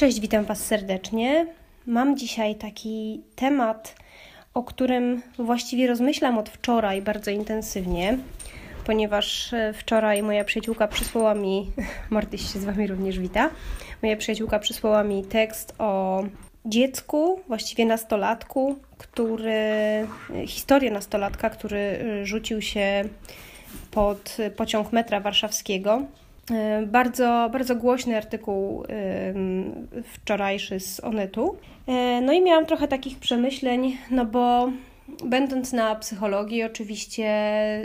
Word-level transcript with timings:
Cześć, 0.00 0.20
witam 0.20 0.44
Was 0.44 0.66
serdecznie. 0.66 1.46
Mam 1.86 2.16
dzisiaj 2.16 2.54
taki 2.54 3.22
temat, 3.36 3.94
o 4.54 4.62
którym 4.62 5.22
właściwie 5.38 5.86
rozmyślam 5.86 6.38
od 6.38 6.48
wczoraj 6.48 7.02
bardzo 7.02 7.30
intensywnie, 7.30 8.18
ponieważ 8.84 9.52
e, 9.52 9.72
wczoraj 9.72 10.22
moja 10.22 10.44
przyjaciółka 10.44 10.88
przysłała 10.88 11.34
mi, 11.34 11.72
Martyś 12.10 12.52
się 12.52 12.58
z 12.58 12.64
Wami 12.64 12.86
również 12.86 13.18
wita, 13.18 13.50
moja 14.02 14.16
przyjaciółka 14.16 14.58
przysłała 14.58 15.04
mi 15.04 15.24
tekst 15.24 15.74
o 15.78 16.22
dziecku, 16.64 17.40
właściwie 17.48 17.86
nastolatku, 17.86 18.78
który, 18.98 19.62
historię 20.46 20.90
nastolatka, 20.90 21.50
który 21.50 21.78
e, 21.78 22.26
rzucił 22.26 22.62
się 22.62 23.04
pod 23.90 24.36
pociąg 24.56 24.92
metra 24.92 25.20
warszawskiego 25.20 26.02
E, 26.02 26.19
bardzo, 26.86 27.48
bardzo 27.52 27.76
głośny 27.76 28.16
artykuł 28.16 28.84
wczorajszy 30.04 30.80
z 30.80 31.00
Onetu. 31.04 31.56
E, 31.86 32.20
no 32.20 32.32
i 32.32 32.42
miałam 32.42 32.66
trochę 32.66 32.88
takich 32.88 33.18
przemyśleń, 33.18 33.96
no 34.10 34.24
bo 34.24 34.70
Będąc 35.24 35.72
na 35.72 35.94
psychologii, 35.94 36.64
oczywiście 36.64 37.26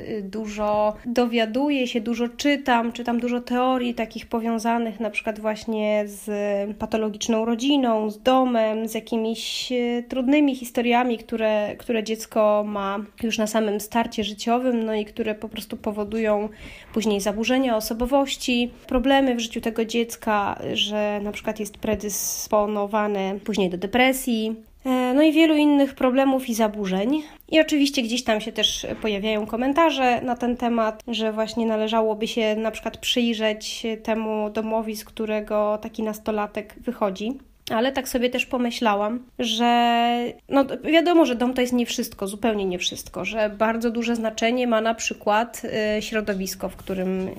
y, 0.10 0.22
dużo 0.24 0.94
dowiaduję 1.06 1.88
się, 1.88 2.02
dużo 2.02 2.30
czytam, 2.30 2.92
czytam 2.92 3.20
dużo 3.20 3.42
teorii 3.42 3.94
takich 3.94 4.26
powiązanych 4.26 5.00
na 5.00 5.10
przykład 5.10 5.40
właśnie 5.40 6.04
z 6.06 6.30
patologiczną 6.78 7.46
rodziną, 7.46 8.10
z 8.10 8.22
domem, 8.22 8.88
z 8.88 8.94
jakimiś 8.94 9.72
y, 9.72 10.04
trudnymi 10.10 10.56
historiami, 10.56 11.18
które, 11.18 11.76
które 11.78 12.04
dziecko 12.04 12.64
ma 12.68 13.00
już 13.24 13.38
na 13.38 13.48
samym 13.48 13.80
starcie 13.80 14.24
życiowym, 14.24 14.84
no 14.84 14.94
i 14.94 15.06
które 15.06 15.36
po 15.36 15.50
prostu 15.50 15.78
powodują 15.78 16.50
później 16.94 17.22
zaburzenia 17.22 17.78
osobowości, 17.78 18.72
problemy 18.88 19.36
w 19.36 19.40
życiu 19.40 19.62
tego 19.62 19.86
dziecka, 19.86 20.60
że 20.74 21.20
na 21.24 21.32
przykład 21.32 21.60
jest 21.60 21.78
predysponowane 21.78 23.40
później 23.44 23.70
do 23.70 23.78
depresji, 23.78 24.56
no 24.86 25.22
i 25.22 25.32
wielu 25.32 25.56
innych 25.56 25.96
problemów 25.96 26.50
i 26.50 26.54
zaburzeń. 26.54 27.22
I 27.50 27.60
oczywiście 27.60 28.02
gdzieś 28.02 28.24
tam 28.24 28.42
się 28.42 28.52
też 28.52 28.88
pojawiają 29.02 29.46
komentarze 29.46 30.22
na 30.22 30.36
ten 30.36 30.58
temat, 30.58 31.04
że 31.08 31.32
właśnie 31.32 31.66
należałoby 31.66 32.28
się 32.28 32.56
na 32.56 32.72
przykład 32.72 32.98
przyjrzeć 32.98 33.84
temu 34.04 34.50
domowi, 34.50 34.96
z 34.96 35.06
którego 35.06 35.80
taki 35.82 36.04
nastolatek 36.04 36.76
wychodzi. 36.78 37.34
Ale 37.70 37.92
tak 37.92 38.10
sobie 38.10 38.30
też 38.30 38.46
pomyślałam, 38.46 39.20
że 39.40 40.34
no 40.50 40.66
wiadomo, 40.84 41.26
że 41.26 41.36
dom 41.36 41.54
to 41.54 41.62
jest 41.62 41.74
nie 41.74 41.86
wszystko, 41.86 42.28
zupełnie 42.28 42.66
nie 42.66 42.80
wszystko, 42.80 43.26
że 43.26 43.50
bardzo 43.50 43.92
duże 43.92 44.16
znaczenie 44.16 44.68
ma 44.68 44.82
na 44.82 44.96
przykład 44.96 45.62
y, 45.98 46.02
środowisko, 46.02 46.70
w 46.70 46.76
którym 46.76 47.28
y, 47.28 47.32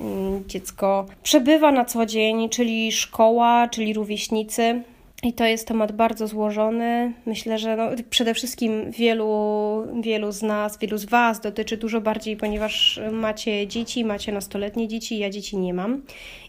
dziecko 0.47 1.06
przebywa 1.22 1.72
na 1.72 1.84
co 1.84 2.06
dzień, 2.06 2.48
czyli 2.48 2.92
szkoła, 2.92 3.69
czyli 3.69 3.94
rówieśnicy. 3.94 4.83
I 5.22 5.33
to 5.33 5.45
jest 5.45 5.69
temat 5.69 5.92
bardzo 5.92 6.27
złożony. 6.27 7.12
Myślę, 7.27 7.59
że 7.59 7.77
no, 7.77 7.84
przede 8.11 8.34
wszystkim 8.34 8.91
wielu, 8.91 9.83
wielu 10.00 10.33
z 10.33 10.42
nas, 10.42 10.78
wielu 10.78 10.98
z 10.98 11.05
Was 11.05 11.41
dotyczy 11.41 11.77
dużo 11.77 12.00
bardziej, 12.00 12.36
ponieważ 12.36 13.00
macie 13.12 13.67
dzieci, 13.67 14.05
macie 14.05 14.33
nastoletnie 14.33 14.89
dzieci, 14.89 15.19
ja 15.19 15.31
dzieci 15.31 15.56
nie 15.56 15.75
mam. 15.75 16.03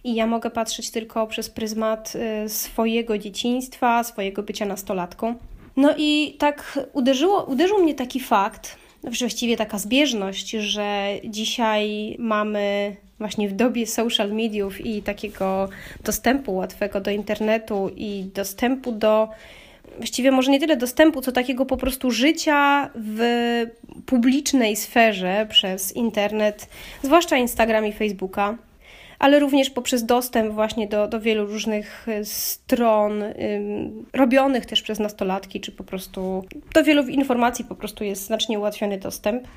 I 0.04 0.16
ja 0.16 0.28
mogę 0.28 0.50
patrzeć 0.50 0.92
tylko 0.92 1.28
przez 1.28 1.50
pryzmat 1.50 2.14
y, 2.45 2.50
swojego 2.50 3.18
dzieciństwa, 3.18 4.04
swojego 4.04 4.44
bycia 4.44 4.66
nastolatką. 4.66 5.36
No 5.78 5.94
i 5.98 6.36
tak 6.40 6.80
uderzyło, 6.94 7.44
uderzył 7.44 7.84
mnie 7.84 7.95
taki 7.95 8.20
fakt, 8.20 8.78
właściwie 9.04 9.58
taka 9.58 9.80
zbieżność, 9.80 10.50
że 10.50 11.10
dzisiaj 11.23 12.16
mamy 12.20 12.95
właśnie 13.20 13.50
w 13.50 13.54
dobie 13.54 13.88
social 13.88 14.32
mediów 14.32 14.86
i 14.86 15.02
takiego 15.04 15.70
dostępu 16.04 16.56
łatwego 16.56 17.02
do 17.02 17.12
internetu 17.12 17.92
i 17.96 18.30
dostępu 18.34 18.92
do 18.92 19.30
właściwie 19.98 20.32
może 20.32 20.52
nie 20.52 20.60
tyle 20.60 20.78
dostępu, 20.78 21.22
co 21.22 21.32
takiego 21.32 21.66
po 21.66 21.78
prostu 21.78 22.12
życia 22.12 22.90
w 22.95 23.22
publicznej 24.06 24.76
sferze 24.76 25.48
przez 25.50 25.95
internet, 25.95 26.70
zwłaszcza 27.04 27.38
Instagram 27.38 27.86
i 27.86 27.94
Facebooka, 27.94 28.58
ale 29.20 29.39
również 29.39 29.70
poprzez 29.70 30.05
dostęp 30.05 30.54
właśnie 30.54 30.88
do, 30.88 31.08
do 31.08 31.20
wielu 31.20 31.45
różnych 31.45 32.08
stron, 32.23 33.23
ym, 33.23 33.34
robionych 34.14 34.66
też 34.66 34.82
przez 34.82 34.99
nastolatki, 34.99 35.61
czy 35.61 35.72
po 35.72 35.84
prostu 35.84 36.45
do 36.73 36.84
wielu 36.84 37.08
informacji 37.08 37.66
po 37.66 37.76
prostu 37.76 38.04
jest 38.04 38.26
znacznie 38.26 38.60
ułatwiony 38.60 38.98
dostęp. 38.98 39.48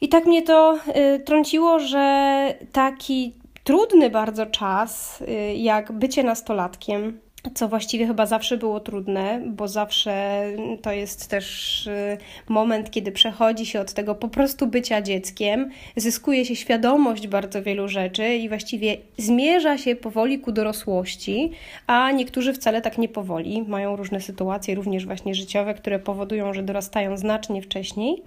I 0.00 0.08
tak 0.08 0.26
mnie 0.26 0.42
to 0.42 0.78
y, 1.14 1.20
trąciło, 1.20 1.78
że 1.78 2.54
taki 2.72 3.32
trudny 3.64 4.10
bardzo 4.10 4.46
czas, 4.46 5.20
y, 5.20 5.54
jak 5.54 5.92
bycie 5.92 6.24
nastolatkiem, 6.24 7.20
co 7.54 7.68
właściwie 7.68 8.06
chyba 8.06 8.26
zawsze 8.26 8.56
było 8.56 8.80
trudne, 8.80 9.42
bo 9.46 9.68
zawsze 9.68 10.44
to 10.82 10.92
jest 10.92 11.28
też 11.30 11.86
y, 11.86 12.18
moment, 12.48 12.90
kiedy 12.90 13.12
przechodzi 13.12 13.66
się 13.66 13.80
od 13.80 13.92
tego 13.92 14.14
po 14.14 14.28
prostu 14.28 14.66
bycia 14.66 15.02
dzieckiem, 15.02 15.70
zyskuje 15.96 16.44
się 16.44 16.56
świadomość 16.56 17.28
bardzo 17.28 17.62
wielu 17.62 17.88
rzeczy 17.88 18.34
i 18.34 18.48
właściwie 18.48 18.96
zmierza 19.18 19.78
się 19.78 19.96
powoli 19.96 20.38
ku 20.38 20.52
dorosłości, 20.52 21.50
a 21.86 22.10
niektórzy 22.10 22.52
wcale 22.52 22.82
tak 22.82 22.98
nie 22.98 23.08
powoli. 23.08 23.62
Mają 23.62 23.96
różne 23.96 24.20
sytuacje, 24.20 24.74
również 24.74 25.06
właśnie 25.06 25.34
życiowe, 25.34 25.74
które 25.74 25.98
powodują, 25.98 26.54
że 26.54 26.62
dorastają 26.62 27.16
znacznie 27.16 27.62
wcześniej. 27.62 28.22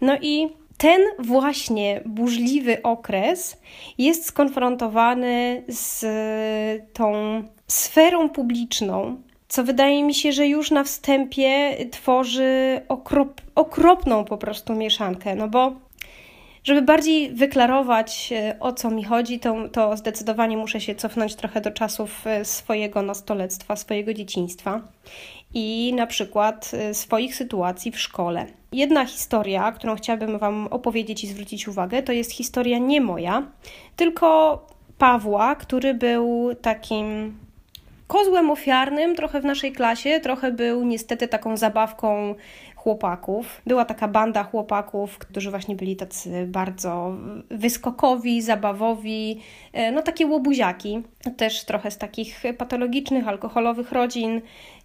No 0.00 0.16
i 0.22 0.48
ten 0.76 1.00
właśnie 1.18 2.00
burzliwy 2.06 2.82
okres 2.82 3.56
jest 3.98 4.26
skonfrontowany 4.26 5.62
z 5.68 6.06
tą 6.92 7.12
sferą 7.68 8.30
publiczną, 8.30 9.22
co 9.48 9.64
wydaje 9.64 10.04
mi 10.04 10.14
się, 10.14 10.32
że 10.32 10.46
już 10.46 10.70
na 10.70 10.84
wstępie 10.84 11.76
tworzy 11.90 12.80
okrop, 12.88 13.40
okropną 13.54 14.24
po 14.24 14.38
prostu 14.38 14.74
mieszankę, 14.74 15.34
no 15.34 15.48
bo 15.48 15.83
żeby 16.64 16.82
bardziej 16.82 17.30
wyklarować, 17.30 18.32
e, 18.32 18.56
o 18.60 18.72
co 18.72 18.90
mi 18.90 19.04
chodzi, 19.04 19.40
to, 19.40 19.68
to 19.68 19.96
zdecydowanie 19.96 20.56
muszę 20.56 20.80
się 20.80 20.94
cofnąć 20.94 21.34
trochę 21.34 21.60
do 21.60 21.70
czasów 21.70 22.26
e, 22.26 22.44
swojego 22.44 23.02
nastolectwa, 23.02 23.76
swojego 23.76 24.14
dzieciństwa 24.14 24.80
i 25.54 25.92
na 25.96 26.06
przykład 26.06 26.70
e, 26.74 26.94
swoich 26.94 27.34
sytuacji 27.34 27.92
w 27.92 28.00
szkole. 28.00 28.46
Jedna 28.72 29.04
historia, 29.04 29.72
którą 29.72 29.96
chciałabym 29.96 30.38
Wam 30.38 30.66
opowiedzieć 30.66 31.24
i 31.24 31.28
zwrócić 31.28 31.68
uwagę, 31.68 32.02
to 32.02 32.12
jest 32.12 32.32
historia 32.32 32.78
nie 32.78 33.00
moja, 33.00 33.46
tylko 33.96 34.58
Pawła, 34.98 35.56
który 35.56 35.94
był 35.94 36.54
takim 36.62 37.34
kozłem 38.06 38.50
ofiarnym 38.50 39.16
trochę 39.16 39.40
w 39.40 39.44
naszej 39.44 39.72
klasie, 39.72 40.20
trochę 40.20 40.52
był 40.52 40.84
niestety 40.84 41.28
taką 41.28 41.56
zabawką 41.56 42.34
chłopaków. 42.84 43.62
Była 43.66 43.84
taka 43.84 44.08
banda 44.08 44.44
chłopaków, 44.44 45.18
którzy 45.18 45.50
właśnie 45.50 45.76
byli 45.76 45.96
tacy 45.96 46.46
bardzo 46.46 47.16
wyskokowi, 47.50 48.42
zabawowi, 48.42 49.40
e, 49.72 49.92
no 49.92 50.02
takie 50.02 50.26
łobuziaki, 50.26 51.02
też 51.36 51.64
trochę 51.64 51.90
z 51.90 51.98
takich 51.98 52.42
patologicznych, 52.58 53.28
alkoholowych 53.28 53.92
rodzin, 53.92 54.40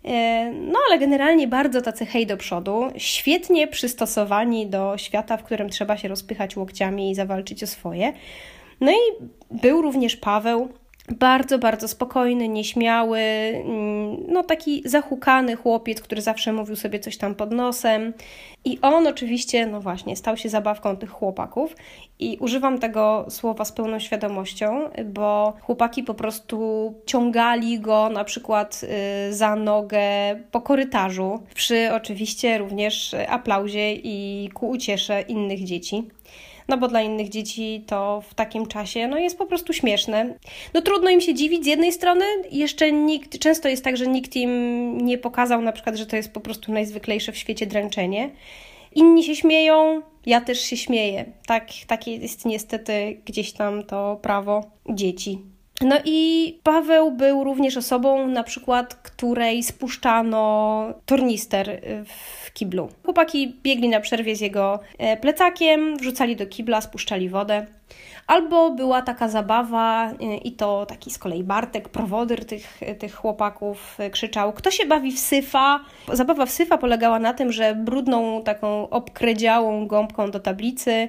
e, 0.06 0.52
no 0.52 0.80
ale 0.90 1.00
generalnie 1.00 1.48
bardzo 1.48 1.82
tacy 1.82 2.06
hej 2.06 2.28
do 2.28 2.38
przodu, 2.38 2.82
świetnie 2.98 3.68
przystosowani 3.68 4.68
do 4.68 4.98
świata, 4.98 5.38
w 5.38 5.44
którym 5.44 5.70
trzeba 5.70 5.98
się 5.98 6.08
rozpychać 6.08 6.58
łokciami 6.58 7.12
i 7.12 7.16
zawalczyć 7.16 7.64
o 7.64 7.68
swoje. 7.68 8.14
No 8.82 8.92
i 8.92 9.28
był 9.52 9.82
również 9.82 10.16
Paweł, 10.16 10.70
bardzo, 11.12 11.60
bardzo 11.60 11.88
spokojny, 11.88 12.48
nieśmiały, 12.48 13.20
mm, 13.20 14.18
no 14.28 14.44
taki 14.44 14.82
zahukany 14.86 15.56
chłopiec, 15.56 16.02
który 16.02 16.22
zawsze 16.22 16.54
mówił 16.54 16.76
sobie 16.76 17.00
coś 17.00 17.18
tam 17.18 17.36
pod 17.36 17.52
nosem. 17.52 18.14
I 18.66 18.80
on 18.82 19.08
oczywiście, 19.08 19.66
no 19.66 19.82
właśnie, 19.82 20.16
stał 20.16 20.38
się 20.38 20.50
zabawką 20.50 20.98
tych 20.98 21.10
chłopaków. 21.10 21.76
I 22.20 22.38
używam 22.40 22.80
tego 22.80 23.26
słowa 23.30 23.66
z 23.66 23.72
pełną 23.72 24.00
świadomością, 24.00 24.90
bo 25.06 25.54
chłopaki 25.62 26.04
po 26.04 26.14
prostu 26.14 26.94
ciągali 27.06 27.80
go 27.80 28.10
na 28.10 28.24
przykład 28.24 28.82
y, 29.30 29.34
za 29.34 29.56
nogę 29.56 30.00
po 30.52 30.62
korytarzu, 30.62 31.40
przy 31.56 31.90
oczywiście 31.94 32.58
również 32.58 33.16
aplauzie 33.30 33.94
i 33.94 34.50
ku 34.54 34.70
uciesze 34.70 35.22
innych 35.22 35.64
dzieci 35.64 36.04
no 36.70 36.78
bo 36.78 36.88
dla 36.88 37.02
innych 37.02 37.30
dzieci 37.30 37.84
to 37.88 38.24
w 38.30 38.34
takim 38.34 38.66
czasie 38.66 39.08
no 39.08 39.18
jest 39.18 39.38
po 39.38 39.46
prostu 39.46 39.74
śmieszne. 39.74 40.38
No 40.74 40.82
trudno 40.82 41.10
im 41.10 41.22
się 41.22 41.34
dziwić 41.34 41.64
z 41.64 41.68
jednej 41.68 41.92
strony, 41.92 42.26
jeszcze 42.52 42.92
nikt, 42.92 43.40
często 43.40 43.70
jest 43.70 43.84
tak, 43.84 43.98
że 43.98 44.08
nikt 44.08 44.36
im 44.36 44.98
nie 45.06 45.18
pokazał 45.18 45.62
na 45.62 45.72
przykład, 45.72 45.96
że 45.96 46.06
to 46.06 46.16
jest 46.16 46.34
po 46.34 46.40
prostu 46.40 46.72
najzwyklejsze 46.72 47.32
w 47.32 47.38
świecie 47.38 47.66
dręczenie. 47.66 48.30
Inni 48.96 49.24
się 49.24 49.36
śmieją, 49.36 50.02
ja 50.26 50.42
też 50.42 50.62
się 50.62 50.78
śmieję. 50.78 51.26
Tak, 51.46 51.68
takie 51.88 52.16
jest 52.16 52.46
niestety 52.46 53.22
gdzieś 53.26 53.52
tam 53.54 53.84
to 53.84 54.20
prawo 54.22 54.72
dzieci. 54.90 55.40
No 55.82 55.96
i 56.06 56.60
Paweł 56.64 57.12
był 57.12 57.44
również 57.44 57.78
osobą, 57.78 58.28
na 58.28 58.44
przykład, 58.44 58.96
której 58.96 59.64
spuszczano 59.64 60.94
tornister 61.06 61.82
w 62.06 62.54
kiblu. 62.54 62.90
Chłopaki 63.04 63.56
biegli 63.64 63.90
na 63.90 64.00
przerwie 64.00 64.36
z 64.36 64.42
jego 64.42 64.80
e, 64.98 65.18
plecakiem, 65.18 65.98
wrzucali 65.98 66.36
do 66.36 66.48
kibla, 66.48 66.82
spuszczali 66.82 67.30
wodę, 67.30 67.66
albo 68.28 68.72
była 68.72 69.02
taka 69.02 69.30
zabawa 69.30 70.12
i 70.44 70.52
to 70.52 70.86
taki 70.86 71.12
z 71.12 71.18
kolei 71.18 71.44
Bartek, 71.44 71.90
prowodyr 71.90 72.46
tych, 72.46 72.82
tych 73.00 73.16
chłopaków 73.16 73.98
krzyczał, 74.12 74.54
kto 74.54 74.72
się 74.72 74.86
bawi 74.86 75.12
w 75.12 75.20
syfa? 75.20 75.80
Zabawa 76.14 76.46
w 76.46 76.52
syfa 76.52 76.78
polegała 76.78 77.20
na 77.20 77.34
tym, 77.34 77.52
że 77.52 77.76
brudną 77.76 78.44
taką 78.44 78.90
obkredziałą 78.90 79.88
gąbką 79.88 80.32
do 80.32 80.40
tablicy 80.40 81.08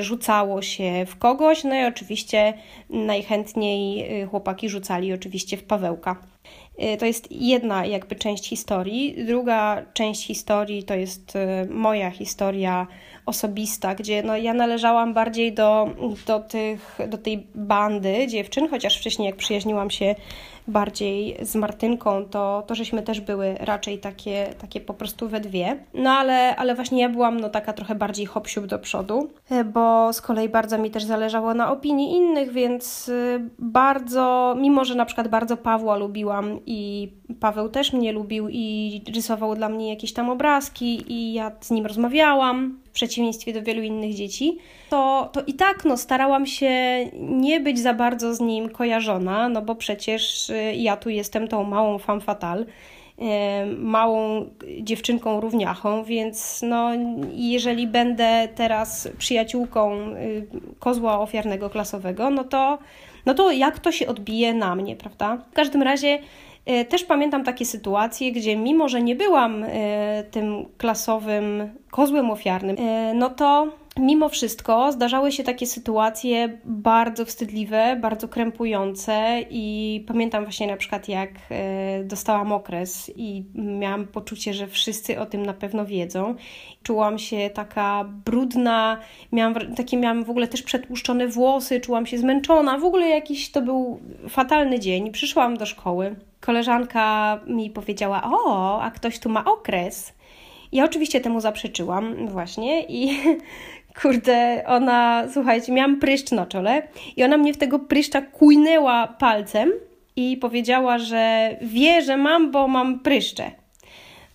rzucało 0.00 0.62
się 0.62 1.06
w 1.06 1.18
kogoś, 1.18 1.64
no 1.64 1.74
i 1.74 1.84
oczywiście 1.84 2.54
najchętniej 2.90 4.06
chłopaki 4.26 4.68
rzucali 4.68 5.12
oczywiście 5.12 5.56
w 5.56 5.64
Pawełka. 5.64 6.16
Y, 6.82 6.96
to 6.96 7.06
jest 7.06 7.32
jedna 7.32 7.86
jakby 7.86 8.16
część 8.16 8.48
historii. 8.48 9.24
Druga 9.26 9.82
część 9.94 10.26
historii 10.26 10.84
to 10.84 10.94
jest 10.94 11.36
y, 11.36 11.68
moja 11.70 12.10
historia 12.10 12.86
osobista, 13.26 13.94
gdzie 13.94 14.22
no, 14.22 14.36
ja 14.36 14.54
należałam 14.54 15.14
bardziej 15.14 15.52
do, 15.52 15.88
do, 16.26 16.40
tych, 16.40 16.98
do 17.08 17.18
tej 17.18 17.46
bandy 17.54 18.26
dziewczyn, 18.26 18.68
chociaż 18.68 18.98
wcześniej 18.98 19.26
jak 19.26 19.36
przyjaźniłam 19.36 19.90
się 19.90 20.14
bardziej 20.68 21.36
z 21.42 21.56
Martynką, 21.56 22.24
to, 22.24 22.64
to 22.66 22.74
żeśmy 22.74 23.02
też 23.02 23.20
były 23.20 23.54
raczej 23.60 23.98
takie, 23.98 24.54
takie 24.58 24.80
po 24.80 24.94
prostu 24.94 25.28
we 25.28 25.40
dwie. 25.40 25.76
No 25.94 26.10
ale, 26.10 26.56
ale 26.56 26.74
właśnie 26.74 27.02
ja 27.02 27.08
byłam 27.08 27.40
no 27.40 27.48
taka 27.48 27.72
trochę 27.72 27.94
bardziej 27.94 28.26
hop 28.26 28.48
do 28.66 28.78
przodu, 28.78 29.30
e, 29.50 29.64
bo 29.64 30.12
z 30.12 30.20
kolei 30.20 30.48
bardzo 30.48 30.78
mi 30.78 30.90
też 30.90 31.04
zależało 31.04 31.54
na 31.54 31.72
opinii 31.72 32.16
innych, 32.16 32.52
więc 32.52 33.08
y, 33.08 33.50
bardzo, 33.58 34.54
mimo 34.58 34.84
że 34.84 34.94
na 34.94 35.04
przykład 35.04 35.28
bardzo 35.28 35.56
Pawła 35.56 35.96
lubiłam 35.96 36.60
i 36.66 37.08
Paweł 37.40 37.68
też 37.68 37.92
mnie 37.92 38.12
lubił 38.12 38.48
i 38.48 39.02
rysował 39.14 39.54
dla 39.54 39.68
mnie 39.68 39.88
jakieś 39.88 40.12
tam 40.12 40.30
obrazki 40.30 41.12
i 41.12 41.32
ja 41.32 41.52
z 41.60 41.70
nim 41.70 41.86
rozmawiałam, 41.86 42.78
w 42.90 42.92
przeciwieństwie 42.92 43.52
do 43.52 43.62
wielu 43.62 43.82
innych 43.82 44.14
dzieci, 44.14 44.58
to, 44.88 45.30
to 45.32 45.42
i 45.46 45.54
tak 45.54 45.84
no, 45.84 45.96
starałam 45.96 46.46
się 46.46 46.70
nie 47.20 47.60
być 47.60 47.78
za 47.78 47.94
bardzo 47.94 48.34
z 48.34 48.40
nim 48.40 48.68
kojarzona, 48.68 49.48
no 49.48 49.62
bo 49.62 49.74
przecież 49.74 50.50
y, 50.50 50.74
ja 50.76 50.96
tu 50.96 51.10
jestem 51.10 51.48
tą 51.48 51.64
małą 51.64 51.98
femme 51.98 52.20
fatale, 52.20 52.62
y, 52.64 53.26
małą 53.76 54.46
dziewczynką 54.80 55.40
równiachą, 55.40 56.04
więc 56.04 56.60
no, 56.62 56.90
jeżeli 57.32 57.86
będę 57.86 58.48
teraz 58.54 59.08
przyjaciółką 59.18 60.14
y, 60.16 60.46
kozła 60.78 61.20
ofiarnego 61.20 61.70
klasowego, 61.70 62.30
no 62.30 62.44
to, 62.44 62.78
no 63.26 63.34
to 63.34 63.52
jak 63.52 63.78
to 63.78 63.92
się 63.92 64.06
odbije 64.06 64.54
na 64.54 64.74
mnie, 64.74 64.96
prawda? 64.96 65.36
W 65.50 65.54
każdym 65.54 65.82
razie 65.82 66.18
też 66.88 67.04
pamiętam 67.04 67.44
takie 67.44 67.64
sytuacje, 67.64 68.32
gdzie 68.32 68.56
mimo, 68.56 68.88
że 68.88 69.02
nie 69.02 69.16
byłam 69.16 69.64
tym 70.30 70.66
klasowym 70.78 71.70
kozłem 71.90 72.30
ofiarnym, 72.30 72.76
no 73.14 73.30
to 73.30 73.68
Mimo 73.96 74.28
wszystko 74.28 74.92
zdarzały 74.92 75.32
się 75.32 75.44
takie 75.44 75.66
sytuacje 75.66 76.58
bardzo 76.64 77.24
wstydliwe, 77.24 77.96
bardzo 78.00 78.28
krępujące 78.28 79.44
i 79.50 80.04
pamiętam 80.08 80.44
właśnie 80.44 80.66
na 80.66 80.76
przykład 80.76 81.08
jak 81.08 81.30
e, 81.50 82.04
dostałam 82.04 82.52
okres 82.52 83.12
i 83.16 83.44
miałam 83.54 84.06
poczucie, 84.06 84.54
że 84.54 84.66
wszyscy 84.66 85.20
o 85.20 85.26
tym 85.26 85.46
na 85.46 85.52
pewno 85.52 85.86
wiedzą. 85.86 86.34
Czułam 86.82 87.18
się 87.18 87.50
taka 87.54 88.04
brudna, 88.24 88.98
miałam, 89.32 89.54
takie 89.76 89.96
miałam 89.96 90.24
w 90.24 90.30
ogóle 90.30 90.48
też 90.48 90.62
przetłuszczone 90.62 91.28
włosy, 91.28 91.80
czułam 91.80 92.06
się 92.06 92.18
zmęczona, 92.18 92.78
w 92.78 92.84
ogóle 92.84 93.08
jakiś 93.08 93.50
to 93.50 93.62
był 93.62 94.00
fatalny 94.28 94.80
dzień. 94.80 95.10
Przyszłam 95.10 95.56
do 95.56 95.66
szkoły, 95.66 96.16
koleżanka 96.40 97.38
mi 97.46 97.70
powiedziała, 97.70 98.22
o, 98.24 98.82
a 98.82 98.90
ktoś 98.90 99.18
tu 99.18 99.28
ma 99.28 99.44
okres. 99.44 100.12
Ja 100.72 100.84
oczywiście 100.84 101.20
temu 101.20 101.40
zaprzeczyłam 101.40 102.26
właśnie 102.26 102.84
i 102.88 103.18
kurde, 104.02 104.64
ona, 104.66 105.24
słuchajcie, 105.32 105.72
miałam 105.72 106.00
pryszcz 106.00 106.30
na 106.30 106.46
czole 106.46 106.88
i 107.16 107.24
ona 107.24 107.36
mnie 107.36 107.54
w 107.54 107.58
tego 107.58 107.78
pryszcza 107.78 108.22
kujnęła 108.22 109.06
palcem 109.06 109.70
i 110.16 110.36
powiedziała, 110.36 110.98
że 110.98 111.56
wie, 111.62 112.02
że 112.02 112.16
mam, 112.16 112.50
bo 112.50 112.68
mam 112.68 113.00
pryszcze. 113.00 113.50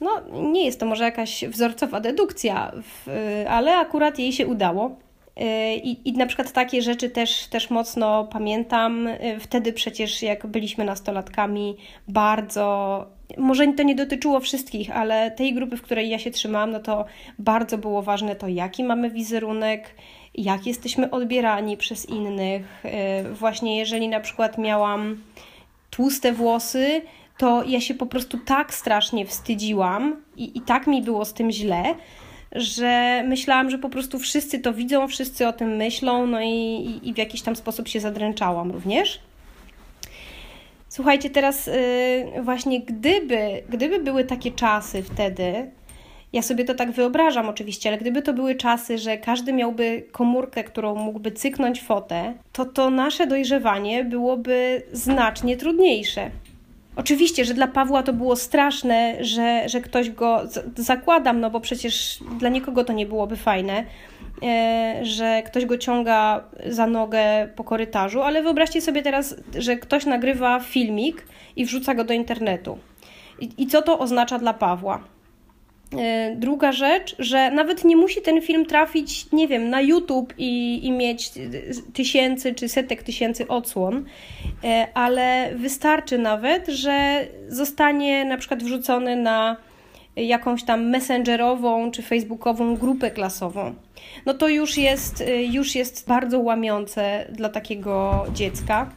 No, 0.02 0.10
nie 0.42 0.66
jest 0.66 0.80
to 0.80 0.86
może 0.86 1.04
jakaś 1.04 1.46
wzorcowa 1.46 2.00
dedukcja, 2.00 2.72
ale 3.50 3.78
akurat 3.78 4.20
jej 4.20 4.34
się 4.34 4.48
udało. 4.48 5.05
I, 5.84 6.10
I 6.10 6.14
na 6.14 6.26
przykład 6.26 6.52
takie 6.52 6.82
rzeczy 6.82 7.10
też, 7.10 7.48
też 7.48 7.70
mocno 7.70 8.24
pamiętam. 8.24 9.10
Wtedy 9.40 9.74
przecież, 9.74 10.22
jak 10.22 10.48
byliśmy 10.48 10.86
nastolatkami, 10.86 11.78
bardzo 12.08 13.06
może 13.38 13.74
to 13.74 13.84
nie 13.84 13.96
dotyczyło 13.96 14.40
wszystkich, 14.40 14.98
ale 14.98 15.32
tej 15.32 15.54
grupy, 15.54 15.78
w 15.78 15.82
której 15.82 16.10
ja 16.10 16.20
się 16.20 16.32
trzymałam, 16.32 16.72
no 16.72 16.80
to 16.80 17.06
bardzo 17.40 17.78
było 17.78 18.02
ważne 18.02 18.36
to, 18.36 18.48
jaki 18.48 18.84
mamy 18.84 19.10
wizerunek, 19.10 19.96
jak 20.36 20.68
jesteśmy 20.68 21.12
odbierani 21.12 21.78
przez 21.78 22.10
innych. 22.10 22.86
Y, 22.86 23.34
właśnie 23.34 23.78
jeżeli 23.78 24.08
na 24.08 24.20
przykład 24.20 24.58
miałam 24.58 25.22
tłuste 25.90 26.34
włosy, 26.34 27.02
to 27.38 27.64
ja 27.64 27.82
się 27.82 27.94
po 27.94 28.06
prostu 28.06 28.38
tak 28.38 28.74
strasznie 28.74 29.26
wstydziłam 29.26 30.22
i, 30.38 30.58
i 30.58 30.62
tak 30.62 30.88
mi 30.88 31.02
było 31.02 31.26
z 31.26 31.34
tym 31.34 31.52
źle, 31.52 31.84
że 32.56 33.24
myślałam, 33.28 33.70
że 33.70 33.78
po 33.78 33.90
prostu 33.90 34.20
wszyscy 34.20 34.60
to 34.60 34.74
widzą, 34.74 35.08
wszyscy 35.08 35.48
o 35.48 35.54
tym 35.54 35.76
myślą, 35.76 36.28
no 36.28 36.42
i, 36.42 37.00
i 37.04 37.14
w 37.14 37.18
jakiś 37.18 37.42
tam 37.42 37.56
sposób 37.56 37.88
się 37.88 38.00
zadręczałam 38.00 38.72
również. 38.72 39.20
Słuchajcie, 40.90 41.30
teraz 41.30 41.68
yy, 41.68 42.44
właśnie 42.44 42.82
gdyby, 42.82 43.64
gdyby 43.70 44.00
były 44.00 44.24
takie 44.24 44.52
czasy 44.52 45.04
wtedy, 45.04 45.72
ja 46.34 46.42
sobie 46.42 46.66
to 46.66 46.74
tak 46.74 46.92
wyobrażam 46.92 47.50
oczywiście, 47.50 47.90
ale 47.90 47.98
gdyby 47.98 48.22
to 48.22 48.34
były 48.34 48.56
czasy, 48.56 48.98
że 48.98 49.18
każdy 49.18 49.54
miałby 49.54 50.04
komórkę, 50.12 50.64
którą 50.64 50.96
mógłby 50.96 51.32
cyknąć 51.32 51.82
fotę, 51.82 52.34
to 52.54 52.66
to 52.66 52.90
nasze 52.90 53.28
dojrzewanie 53.28 54.04
byłoby 54.04 54.82
znacznie 54.92 55.58
trudniejsze. 55.58 56.32
Oczywiście, 56.96 57.46
że 57.46 57.54
dla 57.54 57.68
Pawła 57.68 58.04
to 58.04 58.14
było 58.14 58.36
straszne, 58.36 59.16
że, 59.20 59.70
że 59.70 59.82
ktoś 59.82 60.10
go 60.10 60.42
zakładam, 60.76 61.40
no 61.40 61.50
bo 61.50 61.60
przecież 61.60 62.20
dla 62.40 62.50
nikogo 62.50 62.84
to 62.84 62.94
nie 62.94 63.06
byłoby 63.06 63.36
fajne, 63.36 63.84
e, 64.44 65.00
że 65.02 65.44
ktoś 65.46 65.66
go 65.66 65.78
ciąga 65.78 66.44
za 66.68 66.88
nogę 66.88 67.50
po 67.56 67.64
korytarzu, 67.64 68.22
ale 68.22 68.44
wyobraźcie 68.44 68.82
sobie 68.82 69.02
teraz, 69.02 69.36
że 69.58 69.76
ktoś 69.76 70.06
nagrywa 70.06 70.60
filmik 70.60 71.26
i 71.56 71.66
wrzuca 71.66 71.96
go 71.96 72.04
do 72.04 72.14
internetu. 72.14 72.78
I, 73.40 73.50
i 73.58 73.68
co 73.68 73.82
to 73.82 74.00
oznacza 74.00 74.40
dla 74.40 74.54
Pawła? 74.54 75.15
E, 75.98 76.36
druga 76.36 76.72
rzecz, 76.72 77.16
że 77.20 77.52
nawet 77.52 77.86
nie 77.86 77.98
musi 77.98 78.22
ten 78.22 78.42
film 78.42 78.66
trafić, 78.66 79.32
nie 79.32 79.48
wiem, 79.48 79.70
na 79.70 79.82
YouTube 79.82 80.34
i, 80.38 80.86
i 80.86 80.92
mieć 80.92 81.32
tysięcy 81.94 82.54
czy 82.54 82.70
setek 82.70 83.04
tysięcy 83.04 83.48
odsłon, 83.48 84.06
e, 84.64 84.88
ale 84.94 85.52
wystarczy 85.56 86.18
nawet, 86.18 86.68
że 86.68 87.26
zostanie 87.48 88.26
na 88.26 88.38
przykład 88.38 88.64
wrzucony 88.64 89.16
na 89.16 89.58
jakąś 90.16 90.64
tam 90.64 90.90
messengerową 90.90 91.92
czy 91.92 92.02
facebookową 92.02 92.76
grupę 92.76 93.12
klasową. 93.12 93.76
No 94.26 94.34
to 94.34 94.48
już 94.48 94.78
jest, 94.78 95.22
e, 95.22 95.44
już 95.44 95.76
jest 95.76 96.08
bardzo 96.08 96.40
łamiące 96.40 97.26
dla 97.32 97.50
takiego 97.50 98.26
dziecka. 98.34 98.90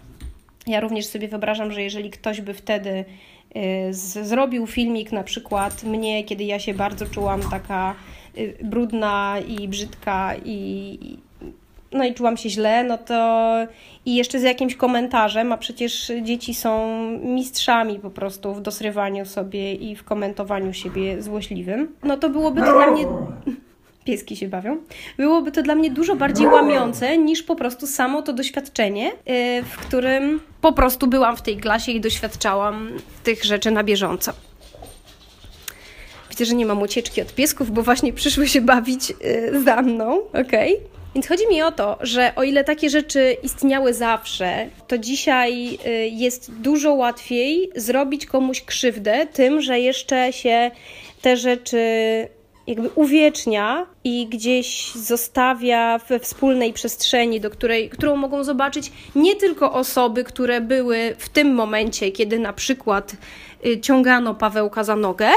Ja 0.68 0.80
również 0.80 1.06
sobie 1.06 1.28
wyobrażam, 1.28 1.72
że 1.72 1.82
jeżeli 1.82 2.10
ktoś 2.10 2.40
by 2.40 2.54
wtedy 2.54 3.04
Y, 3.56 3.94
zrobił 4.24 4.66
filmik 4.66 5.12
na 5.12 5.24
przykład 5.24 5.84
mnie, 5.84 6.24
kiedy 6.24 6.44
ja 6.44 6.58
się 6.58 6.74
bardzo 6.74 7.06
czułam 7.06 7.40
taka 7.50 7.94
y, 8.38 8.54
brudna 8.62 9.36
i 9.48 9.68
brzydka 9.68 10.34
i, 10.44 10.98
no 11.92 12.04
i 12.04 12.14
czułam 12.14 12.36
się 12.36 12.50
źle, 12.50 12.84
no 12.84 12.98
to 12.98 13.54
i 14.06 14.14
jeszcze 14.14 14.40
z 14.40 14.42
jakimś 14.42 14.74
komentarzem, 14.74 15.52
a 15.52 15.56
przecież 15.56 16.12
dzieci 16.22 16.54
są 16.54 16.96
mistrzami 17.22 17.98
po 17.98 18.10
prostu 18.10 18.54
w 18.54 18.60
dosrywaniu 18.60 19.26
sobie 19.26 19.74
i 19.74 19.96
w 19.96 20.04
komentowaniu 20.04 20.72
siebie 20.72 21.22
złośliwym, 21.22 21.96
no 22.02 22.16
to 22.16 22.28
byłoby 22.28 22.60
to 22.60 22.72
dla 22.72 22.90
mnie 22.90 23.06
pieski 24.08 24.36
się 24.36 24.48
bawią, 24.48 24.76
byłoby 25.16 25.52
to 25.52 25.62
dla 25.62 25.74
mnie 25.74 25.90
dużo 25.90 26.16
bardziej 26.16 26.46
łamiące 26.46 27.18
niż 27.18 27.42
po 27.42 27.56
prostu 27.56 27.86
samo 27.86 28.22
to 28.22 28.32
doświadczenie, 28.32 29.12
y, 29.12 29.62
w 29.62 29.76
którym 29.76 30.40
po 30.60 30.72
prostu 30.72 31.06
byłam 31.06 31.36
w 31.36 31.42
tej 31.42 31.56
klasie 31.56 31.92
i 31.92 32.00
doświadczałam 32.00 32.90
tych 33.24 33.44
rzeczy 33.44 33.70
na 33.70 33.84
bieżąco. 33.84 34.32
Widzę, 36.30 36.44
że 36.44 36.54
nie 36.54 36.66
mam 36.66 36.82
ucieczki 36.82 37.22
od 37.22 37.34
piesków, 37.34 37.70
bo 37.70 37.82
właśnie 37.82 38.12
przyszły 38.12 38.48
się 38.48 38.60
bawić 38.60 39.10
y, 39.10 39.62
za 39.64 39.82
mną? 39.82 40.18
Okay? 40.28 40.76
Więc 41.14 41.28
chodzi 41.28 41.48
mi 41.48 41.62
o 41.62 41.72
to, 41.72 41.98
że 42.00 42.32
o 42.36 42.42
ile 42.42 42.64
takie 42.64 42.90
rzeczy 42.90 43.36
istniały 43.42 43.94
zawsze, 43.94 44.68
to 44.86 44.98
dzisiaj 44.98 45.78
y, 45.86 46.08
jest 46.08 46.52
dużo 46.52 46.94
łatwiej 46.94 47.70
zrobić 47.76 48.26
komuś 48.26 48.62
krzywdę 48.62 49.26
tym, 49.26 49.60
że 49.60 49.80
jeszcze 49.80 50.32
się 50.32 50.70
te 51.22 51.36
rzeczy 51.36 51.78
jakby 52.68 52.90
uwiecznia 52.94 53.86
i 54.04 54.26
gdzieś 54.26 54.94
zostawia 54.94 55.98
we 55.98 56.18
wspólnej 56.18 56.72
przestrzeni, 56.72 57.40
do 57.40 57.50
której, 57.50 57.90
którą 57.90 58.16
mogą 58.16 58.44
zobaczyć 58.44 58.92
nie 59.14 59.36
tylko 59.36 59.72
osoby, 59.72 60.24
które 60.24 60.60
były 60.60 61.14
w 61.18 61.28
tym 61.28 61.54
momencie, 61.54 62.12
kiedy 62.12 62.38
na 62.38 62.52
przykład 62.52 63.12
y, 63.66 63.80
ciągano 63.80 64.34
Pawełka 64.34 64.84
za 64.84 64.96
nogę, 64.96 65.28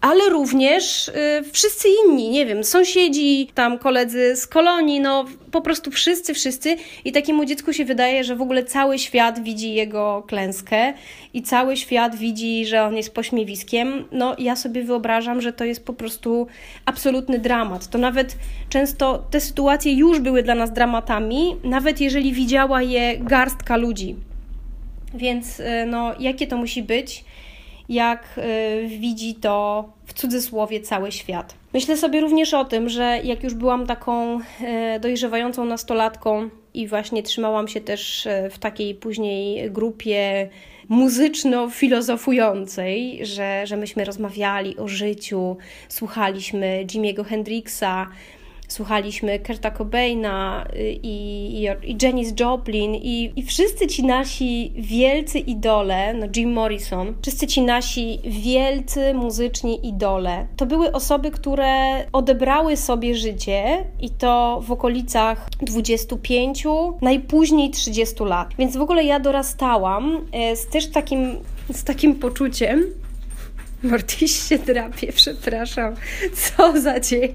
ale 0.00 0.28
również 0.30 1.08
y, 1.08 1.12
wszyscy 1.52 1.88
inni, 2.04 2.30
nie 2.30 2.46
wiem, 2.46 2.64
sąsiedzi, 2.64 3.48
tam 3.54 3.78
koledzy 3.78 4.36
z 4.36 4.46
kolonii, 4.46 5.00
no 5.00 5.24
po 5.50 5.60
prostu 5.60 5.90
wszyscy, 5.90 6.34
wszyscy. 6.34 6.76
I 7.04 7.12
takiemu 7.12 7.44
dziecku 7.44 7.72
się 7.72 7.84
wydaje, 7.84 8.24
że 8.24 8.36
w 8.36 8.42
ogóle 8.42 8.64
cały 8.64 8.98
świat 8.98 9.42
widzi 9.42 9.74
jego 9.74 10.24
klęskę 10.26 10.92
i 11.34 11.42
cały 11.42 11.76
świat 11.76 12.16
widzi, 12.16 12.66
że 12.66 12.82
on 12.82 12.96
jest 12.96 13.14
pośmiewiskiem. 13.14 14.04
No 14.12 14.36
ja 14.38 14.56
sobie 14.56 14.84
wyobrażam, 14.84 15.40
że 15.40 15.52
to 15.52 15.64
jest 15.64 15.84
po 15.84 15.92
prostu 15.92 16.46
absolutny 16.84 17.38
dramat. 17.38 17.86
To 17.88 17.98
nawet 17.98 18.36
często 18.68 19.24
te 19.30 19.40
sytuacje 19.40 19.92
już 19.92 20.20
były 20.20 20.42
dla 20.42 20.54
nas 20.54 20.72
dramatami, 20.72 21.56
nawet 21.64 22.00
jeżeli 22.00 22.32
widziała 22.32 22.82
je 22.82 23.18
garstka 23.18 23.76
ludzi. 23.76 24.16
Więc 25.14 25.60
y, 25.60 25.64
no, 25.86 26.14
jakie 26.20 26.46
to 26.46 26.56
musi 26.56 26.82
być? 26.82 27.24
Jak 27.88 28.38
y, 28.38 28.88
widzi 28.88 29.34
to 29.34 29.84
w 30.06 30.12
cudzysłowie 30.12 30.80
cały 30.80 31.12
świat. 31.12 31.54
Myślę 31.74 31.96
sobie 31.96 32.20
również 32.20 32.54
o 32.54 32.64
tym, 32.64 32.88
że 32.88 33.20
jak 33.24 33.44
już 33.44 33.54
byłam 33.54 33.86
taką 33.86 34.38
y, 34.38 34.42
dojrzewającą 35.00 35.64
nastolatką 35.64 36.48
i 36.74 36.88
właśnie 36.88 37.22
trzymałam 37.22 37.68
się 37.68 37.80
też 37.80 38.26
y, 38.26 38.50
w 38.50 38.58
takiej 38.58 38.94
później 38.94 39.70
grupie 39.70 40.48
muzyczno-filozofującej, 40.88 43.26
że, 43.26 43.66
że 43.66 43.76
myśmy 43.76 44.04
rozmawiali 44.04 44.76
o 44.76 44.88
życiu, 44.88 45.56
słuchaliśmy 45.88 46.84
Jimiego 46.84 47.24
Hendrixa, 47.24 48.06
słuchaliśmy 48.68 49.38
Kurta 49.38 49.70
Cobaina 49.70 50.66
y, 50.74 50.98
i, 51.02 51.68
i, 51.82 51.96
Janis 52.02 52.32
Joplin 52.40 52.94
i, 52.94 53.32
i 53.36 53.42
wszyscy 53.42 53.86
ci 53.86 54.04
nasi 54.04 54.72
wielcy 54.76 55.38
idole, 55.38 56.14
no 56.14 56.26
Jim 56.36 56.52
Morrison, 56.52 57.14
wszyscy 57.22 57.46
ci 57.46 57.62
nasi 57.62 58.20
wielcy 58.24 59.14
muzyczni 59.14 59.86
idole, 59.88 60.46
to 60.56 60.66
były 60.66 60.92
osoby, 60.92 61.30
które 61.30 62.04
odebrały 62.12 62.76
sobie 62.76 63.14
życie 63.14 63.84
i 64.00 64.10
to 64.10 64.60
w 64.66 64.72
okolicach 64.72 65.48
25, 65.60 66.64
najpóźniej 67.02 67.70
30 67.70 68.24
lat. 68.24 68.54
Więc 68.58 68.76
w 68.76 68.80
ogóle 68.80 69.04
ja 69.04 69.20
dorastałam 69.20 70.20
e, 70.32 70.56
z 70.56 70.66
też 70.66 70.90
takim, 70.90 71.36
z 71.72 71.84
takim 71.84 72.14
poczuciem, 72.14 72.84
Mortiś 73.82 74.48
się 74.48 74.58
drapie, 74.58 75.12
przepraszam. 75.12 75.94
Co 76.34 76.80
za 76.80 77.00
dzień. 77.00 77.34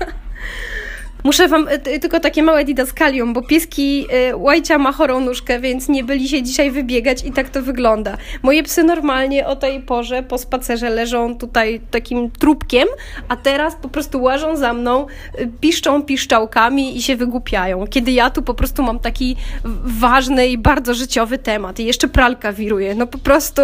Muszę 1.23 1.47
wam 1.47 1.67
y, 1.67 1.99
tylko 1.99 2.19
takie 2.19 2.43
małe 2.43 2.65
didaskalium, 2.65 3.33
bo 3.33 3.41
pieski 3.41 4.07
y, 4.31 4.35
Łajcia 4.37 4.77
ma 4.77 4.91
chorą 4.91 5.19
nóżkę, 5.19 5.59
więc 5.59 5.89
nie 5.89 6.03
byli 6.03 6.29
się 6.29 6.43
dzisiaj 6.43 6.71
wybiegać 6.71 7.25
i 7.25 7.31
tak 7.31 7.49
to 7.49 7.61
wygląda. 7.61 8.17
Moje 8.43 8.63
psy 8.63 8.83
normalnie 8.83 9.47
o 9.47 9.55
tej 9.55 9.79
porze 9.79 10.23
po 10.23 10.37
spacerze 10.37 10.89
leżą 10.89 11.37
tutaj 11.37 11.81
takim 11.91 12.31
trupkiem, 12.31 12.87
a 13.27 13.35
teraz 13.35 13.75
po 13.75 13.89
prostu 13.89 14.21
łażą 14.21 14.55
za 14.55 14.73
mną, 14.73 15.07
y, 15.39 15.49
piszczą 15.61 16.03
piszczałkami 16.03 16.97
i 16.97 17.01
się 17.01 17.15
wygłupiają. 17.15 17.87
Kiedy 17.87 18.11
ja 18.11 18.29
tu 18.29 18.41
po 18.41 18.53
prostu 18.53 18.83
mam 18.83 18.99
taki 18.99 19.35
ważny 19.83 20.47
i 20.47 20.57
bardzo 20.57 20.93
życiowy 20.93 21.37
temat 21.37 21.79
i 21.79 21.85
jeszcze 21.85 22.07
pralka 22.07 22.53
wiruje. 22.53 22.95
No 22.95 23.07
po 23.07 23.17
prostu 23.17 23.61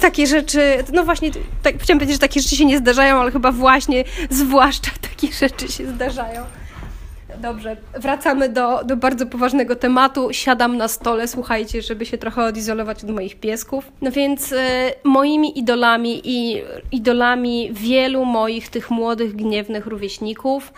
takie 0.00 0.26
rzeczy, 0.26 0.60
no 0.92 1.04
właśnie, 1.04 1.30
tak, 1.62 1.74
chciałam 1.78 1.98
powiedzieć, 1.98 2.16
że 2.16 2.28
takie 2.28 2.40
rzeczy 2.40 2.56
się 2.56 2.64
nie 2.64 2.78
zdarzają, 2.78 3.20
ale 3.20 3.30
chyba 3.30 3.52
właśnie 3.52 4.04
zwłaszcza 4.30 4.90
takie 5.10 5.32
rzeczy 5.32 5.68
się 5.68 5.86
zdarzają. 5.86 6.59
Dobrze, 7.38 7.76
wracamy 7.94 8.48
do, 8.48 8.84
do 8.84 8.96
bardzo 8.96 9.26
poważnego 9.26 9.76
tematu. 9.76 10.28
Siadam 10.32 10.76
na 10.76 10.88
stole, 10.88 11.28
słuchajcie, 11.28 11.82
żeby 11.82 12.06
się 12.06 12.18
trochę 12.18 12.44
odizolować 12.44 13.04
od 13.04 13.10
moich 13.10 13.40
piesków. 13.40 13.92
No 14.02 14.10
więc 14.10 14.52
y, 14.52 14.56
moimi 15.04 15.58
idolami 15.58 16.20
i 16.24 16.62
idolami 16.92 17.70
wielu 17.72 18.24
moich 18.24 18.68
tych 18.68 18.90
młodych, 18.90 19.36
gniewnych 19.36 19.86
rówieśników 19.86 20.72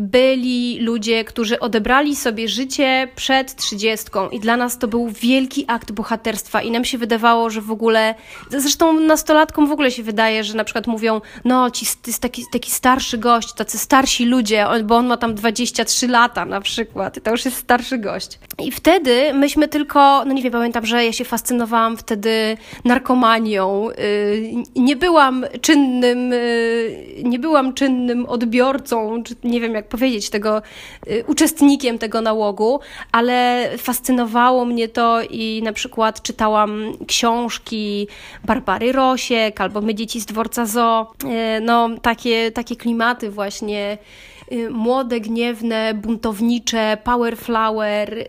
byli 0.00 0.78
ludzie, 0.80 1.24
którzy 1.24 1.60
odebrali 1.60 2.16
sobie 2.16 2.48
życie 2.48 3.08
przed 3.16 3.56
trzydziestką 3.56 4.28
i 4.28 4.40
dla 4.40 4.56
nas 4.56 4.78
to 4.78 4.88
był 4.88 5.08
wielki 5.08 5.64
akt 5.68 5.92
bohaterstwa 5.92 6.62
i 6.62 6.70
nam 6.70 6.84
się 6.84 6.98
wydawało, 6.98 7.50
że 7.50 7.60
w 7.60 7.70
ogóle, 7.70 8.14
zresztą 8.50 9.00
nastolatkom 9.00 9.66
w 9.66 9.72
ogóle 9.72 9.90
się 9.90 10.02
wydaje, 10.02 10.44
że 10.44 10.54
na 10.54 10.64
przykład 10.64 10.86
mówią, 10.86 11.20
no 11.44 11.70
ci, 11.70 11.86
jest 12.06 12.22
taki, 12.22 12.44
taki 12.52 12.70
starszy 12.70 13.18
gość, 13.18 13.52
tacy 13.52 13.78
starsi 13.78 14.26
ludzie, 14.26 14.66
bo 14.84 14.96
on 14.96 15.06
ma 15.06 15.16
tam 15.16 15.34
23 15.34 16.08
lata 16.08 16.44
na 16.44 16.60
przykład, 16.60 17.22
to 17.22 17.30
już 17.30 17.44
jest 17.44 17.56
starszy 17.56 17.98
gość. 17.98 18.38
I 18.58 18.72
wtedy 18.72 19.34
myśmy 19.34 19.68
tylko, 19.68 20.24
no 20.24 20.32
nie 20.32 20.42
wiem, 20.42 20.52
pamiętam, 20.52 20.86
że 20.86 21.04
ja 21.04 21.12
się 21.12 21.24
fascynowałam 21.24 21.96
wtedy 21.96 22.56
narkomanią, 22.84 23.90
y, 23.90 24.54
nie 24.76 24.96
byłam 24.96 25.46
czynnym, 25.60 26.32
y, 26.32 27.22
nie 27.24 27.38
byłam 27.38 27.74
czynnym 27.74 28.26
odbiorcą, 28.26 29.22
czy 29.22 29.34
nie 29.44 29.60
wiem 29.60 29.74
jak 29.74 29.89
powiedzieć, 29.90 30.30
tego 30.30 30.62
y, 31.06 31.24
uczestnikiem 31.26 31.98
tego 31.98 32.20
nałogu, 32.20 32.80
ale 33.12 33.68
fascynowało 33.78 34.64
mnie 34.64 34.88
to 34.88 35.22
i 35.30 35.60
na 35.64 35.72
przykład 35.72 36.22
czytałam 36.22 36.92
książki 37.06 38.08
Barbary 38.44 38.92
Rosiek 38.92 39.60
albo 39.60 39.80
My 39.80 39.94
dzieci 39.94 40.20
z 40.20 40.26
dworca 40.26 40.66
Zo. 40.66 41.12
Y, 41.24 41.60
no, 41.60 41.88
takie, 42.02 42.52
takie 42.52 42.76
klimaty 42.76 43.30
właśnie 43.30 43.98
młode, 44.70 45.20
gniewne, 45.20 45.94
buntownicze, 45.94 46.98
power 47.04 47.36
flower 47.36 48.26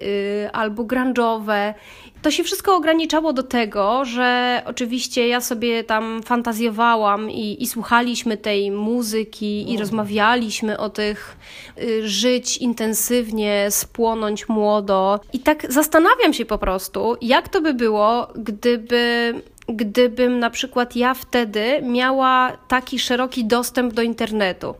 albo 0.54 0.84
grunge'owe 0.84 1.74
to 2.22 2.32
się 2.32 2.44
wszystko 2.44 2.76
ograniczało 2.76 3.34
do 3.34 3.44
tego, 3.44 4.06
że 4.06 4.62
oczywiście 4.66 5.28
ja 5.28 5.42
sobie 5.42 5.84
tam 5.84 6.22
fantazjowałam 6.24 7.32
i, 7.32 7.64
i 7.64 7.68
słuchaliśmy 7.68 8.38
tej 8.38 8.72
muzyki 8.72 9.70
i 9.70 9.74
no. 9.74 9.80
rozmawialiśmy 9.80 10.78
o 10.78 10.90
tych 10.90 11.38
y, 11.78 12.10
żyć 12.10 12.58
intensywnie, 12.58 13.68
spłonąć 13.70 14.50
młodo. 14.50 15.20
I 15.34 15.40
tak 15.40 15.72
zastanawiam 15.72 16.34
się 16.34 16.46
po 16.46 16.58
prostu, 16.58 17.16
jak 17.22 17.50
to 17.50 17.62
by 17.62 17.74
było, 17.74 18.28
gdyby 18.36 19.34
gdybym 19.68 20.40
na 20.40 20.50
przykład 20.50 20.96
ja 20.96 21.14
wtedy 21.14 21.82
miała 21.84 22.58
taki 22.68 23.00
szeroki 23.00 23.46
dostęp 23.46 23.94
do 23.94 24.02
internetu 24.02 24.76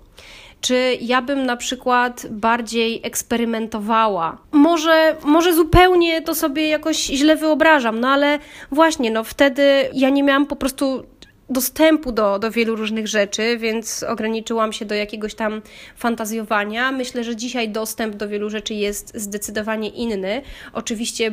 czy 0.62 0.98
ja 1.02 1.22
bym 1.22 1.46
na 1.46 1.58
przykład 1.58 2.28
bardziej 2.30 3.02
eksperymentowała. 3.04 4.38
Może, 4.52 5.16
może 5.24 5.54
zupełnie 5.54 6.22
to 6.22 6.36
sobie 6.36 6.68
jakoś 6.68 6.98
źle 6.98 7.36
wyobrażam, 7.36 8.00
no 8.00 8.08
ale 8.08 8.40
właśnie, 8.72 9.12
no 9.12 9.24
wtedy 9.24 9.90
ja 9.94 10.10
nie 10.10 10.24
miałam 10.24 10.46
po 10.46 10.56
prostu 10.56 11.04
dostępu 11.50 12.12
do, 12.12 12.40
do 12.40 12.52
wielu 12.52 12.76
różnych 12.76 13.08
rzeczy, 13.08 13.58
więc 13.58 14.04
ograniczyłam 14.04 14.74
się 14.74 14.86
do 14.86 14.96
jakiegoś 14.96 15.36
tam 15.36 15.62
fantazjowania. 15.96 16.92
Myślę, 16.92 17.24
że 17.24 17.36
dzisiaj 17.36 17.70
dostęp 17.70 18.16
do 18.16 18.28
wielu 18.28 18.50
rzeczy 18.50 18.74
jest 18.74 19.12
zdecydowanie 19.16 19.90
inny. 19.90 20.42
Oczywiście 20.74 21.32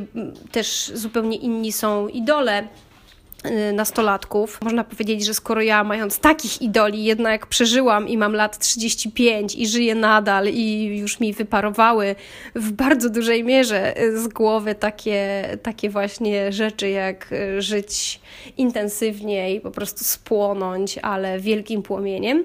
też 0.52 0.92
zupełnie 0.94 1.36
inni 1.36 1.72
są 1.72 2.08
idole 2.08 2.68
nastolatków. 3.72 4.58
Można 4.62 4.84
powiedzieć, 4.84 5.26
że 5.26 5.34
skoro 5.34 5.62
ja 5.62 5.84
mając 5.84 6.18
takich 6.18 6.62
idoli 6.62 7.04
jednak 7.04 7.46
przeżyłam 7.46 8.08
i 8.08 8.16
mam 8.16 8.32
lat 8.32 8.58
35 8.58 9.54
i 9.54 9.66
żyję 9.66 9.94
nadal 9.94 10.48
i 10.48 10.96
już 10.98 11.20
mi 11.20 11.32
wyparowały 11.32 12.14
w 12.54 12.72
bardzo 12.72 13.10
dużej 13.10 13.44
mierze 13.44 14.02
y, 14.02 14.20
z 14.20 14.28
głowy 14.28 14.74
takie, 14.74 15.44
takie 15.62 15.90
właśnie 15.90 16.52
rzeczy 16.52 16.88
jak 16.88 17.32
y, 17.32 17.62
żyć 17.62 18.20
intensywnie 18.56 19.54
i 19.54 19.60
po 19.60 19.70
prostu 19.70 20.04
spłonąć, 20.04 20.98
ale 21.02 21.40
wielkim 21.40 21.82
płomieniem, 21.82 22.44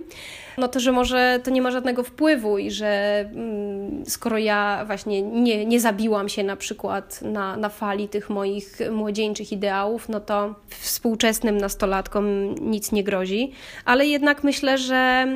no 0.57 0.67
to, 0.67 0.79
że 0.79 0.91
może 0.91 1.39
to 1.43 1.51
nie 1.51 1.61
ma 1.61 1.71
żadnego 1.71 2.03
wpływu 2.03 2.57
i 2.57 2.71
że 2.71 3.19
mm, 3.33 4.05
skoro 4.05 4.37
ja 4.37 4.83
właśnie 4.85 5.21
nie, 5.21 5.65
nie 5.65 5.79
zabiłam 5.79 6.29
się 6.29 6.43
na 6.43 6.55
przykład 6.55 7.21
na, 7.21 7.57
na 7.57 7.69
fali 7.69 8.09
tych 8.09 8.29
moich 8.29 8.77
młodzieńczych 8.91 9.51
ideałów, 9.51 10.09
no 10.09 10.19
to 10.19 10.55
współczesnym 10.69 11.57
nastolatkom 11.57 12.55
nic 12.55 12.91
nie 12.91 13.03
grozi. 13.03 13.51
Ale 13.85 14.05
jednak 14.05 14.43
myślę, 14.43 14.77
że 14.77 15.27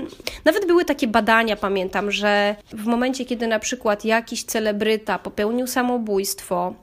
nawet 0.46 0.68
były 0.68 0.86
takie 0.86 1.08
badania, 1.08 1.56
pamiętam, 1.56 2.12
że 2.12 2.56
w 2.70 2.86
momencie, 2.86 3.26
kiedy 3.26 3.48
na 3.48 3.60
przykład 3.60 4.06
jakiś 4.06 4.44
celebryta 4.44 5.20
popełnił 5.20 5.68
samobójstwo, 5.68 6.74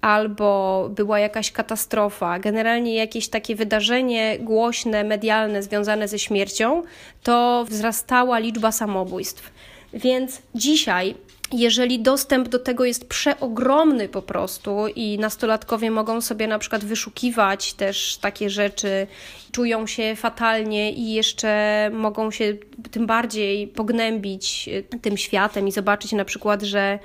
albo 0.00 0.88
była 0.94 1.18
jakaś 1.18 1.52
katastrofa, 1.52 2.38
generalnie 2.38 2.94
jakieś 2.94 3.28
takie 3.28 3.56
wydarzenie 3.56 4.38
głośne, 4.38 5.04
medialne 5.04 5.62
związane 5.62 6.08
ze 6.08 6.18
śmiercią, 6.18 6.82
to 7.22 7.64
wzrastała 7.68 8.38
liczba 8.38 8.72
samobójstw. 8.72 9.52
Więc 9.92 10.42
dzisiaj 10.54 11.14
jeżeli 11.52 12.00
dostęp 12.00 12.48
do 12.48 12.58
tego 12.58 12.84
jest 12.84 13.08
przeogromny 13.08 14.08
po 14.08 14.22
prostu 14.22 14.88
i 14.96 15.18
nastolatkowie 15.18 15.90
mogą 15.90 16.20
sobie 16.20 16.46
na 16.46 16.58
przykład 16.58 16.84
wyszukiwać 16.84 17.72
też 17.72 18.16
takie 18.16 18.50
rzeczy, 18.50 19.06
czują 19.52 19.86
się 19.86 20.16
fatalnie 20.16 20.92
i 20.92 21.12
jeszcze 21.12 21.90
mogą 21.92 22.30
się 22.30 22.56
tym 22.90 23.06
bardziej 23.06 23.68
pognębić 23.68 24.68
tym 25.02 25.16
światem 25.16 25.68
i 25.68 25.72
zobaczyć 25.72 26.12
na 26.12 26.24
przykład, 26.24 26.62
że 26.62 26.98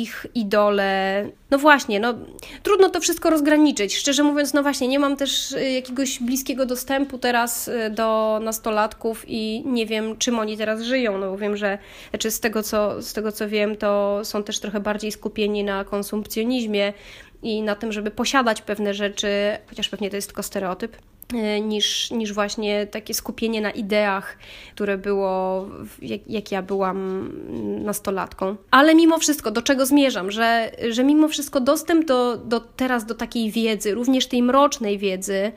ich 0.00 0.26
idole. 0.34 1.24
No 1.50 1.58
właśnie, 1.58 2.00
no 2.00 2.14
trudno 2.62 2.90
to 2.90 3.00
wszystko 3.00 3.30
rozgraniczyć. 3.30 3.96
Szczerze 3.96 4.22
mówiąc, 4.22 4.54
no 4.54 4.62
właśnie, 4.62 4.88
nie 4.88 4.98
mam 4.98 5.16
też 5.16 5.52
y, 5.52 5.70
jakiegoś 5.70 6.20
bliskiego 6.20 6.66
dostępu 6.66 7.18
teraz 7.18 7.68
y, 7.68 7.90
do 7.90 8.40
nastolatków 8.42 9.24
i 9.28 9.62
nie 9.66 9.86
wiem, 9.86 10.16
czym 10.18 10.38
oni 10.38 10.56
teraz 10.56 10.82
żyją, 10.82 11.18
no 11.18 11.30
bo 11.30 11.38
wiem, 11.38 11.56
że 11.56 11.78
znaczy 12.10 12.30
z 12.30 12.40
tego, 12.40 12.62
co, 12.62 13.02
z 13.02 13.12
tego 13.12 13.32
co 13.32 13.48
wiem, 13.48 13.76
to 13.76 14.20
są 14.24 14.42
też 14.42 14.60
trochę 14.60 14.80
bardziej 14.80 15.12
skupieni 15.12 15.64
na 15.64 15.84
konsumpcjonizmie 15.84 16.92
i 17.42 17.62
na 17.62 17.76
tym, 17.76 17.92
żeby 17.92 18.10
posiadać 18.10 18.62
pewne 18.62 18.94
rzeczy, 18.94 19.28
chociaż 19.68 19.88
pewnie 19.88 20.10
to 20.10 20.16
jest 20.16 20.28
tylko 20.28 20.42
stereotyp. 20.42 20.96
E, 21.34 21.60
niż, 21.60 22.10
niż 22.10 22.32
właśnie 22.32 22.86
takie 22.86 23.14
skupienie 23.14 23.60
na 23.60 23.70
ideach, 23.70 24.38
które 24.74 24.98
było, 24.98 25.66
jak, 26.02 26.20
jak, 26.28 26.52
ja 26.52 26.62
byłam 26.62 27.30
nastolatką. 27.84 28.56
Ale 28.70 28.94
mimo 28.94 29.18
wszystko, 29.18 29.50
do 29.50 29.62
czego 29.62 29.86
zmierzam, 29.86 30.30
że, 30.30 30.72
że 30.90 31.04
mimo 31.04 31.28
wszystko 31.28 31.60
dostęp 31.60 32.04
do, 32.04 32.36
do 32.36 32.60
teraz 32.60 33.06
do 33.06 33.14
takiej 33.14 33.50
wiedzy, 33.50 33.94
również 33.94 34.26
tej 34.26 34.42
mrocznej 34.42 34.98
wiedzy, 34.98 35.52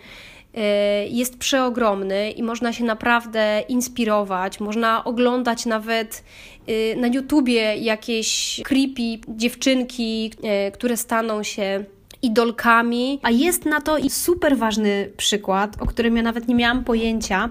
e, 0.53 1.07
jest 1.07 1.37
przeogromny 1.37 2.31
i 2.31 2.43
można 2.43 2.73
się 2.73 2.83
naprawdę 2.83 3.63
inspirować, 3.69 4.59
można 4.59 5.03
oglądać 5.03 5.65
nawet 5.65 6.23
e, 6.67 6.95
na 6.95 7.07
YouTubie 7.07 7.75
jakieś 7.75 8.61
creepy 8.63 9.19
dziewczynki, 9.27 10.31
które 10.73 10.97
staną 10.97 11.43
się 11.43 11.85
idolkami, 12.25 13.19
a 13.23 13.31
jest 13.31 13.65
na 13.65 13.81
to 13.81 13.97
i 13.97 14.09
super 14.09 14.57
ważny 14.57 15.11
przykład, 15.17 15.81
o 15.81 15.85
którym 15.85 16.17
ja 16.17 16.23
nawet 16.23 16.47
nie 16.47 16.55
miałam 16.55 16.83
pojęcia, 16.83 17.49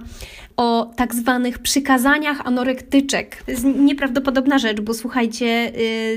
o 0.56 0.90
tak 0.96 1.14
zwanych 1.14 1.58
przykazaniach 1.58 2.46
anorektyczek. 2.46 3.42
To 3.44 3.50
jest 3.50 3.64
nieprawdopodobna 3.64 4.58
rzecz, 4.58 4.80
bo 4.80 4.94
słuchajcie, 4.94 5.72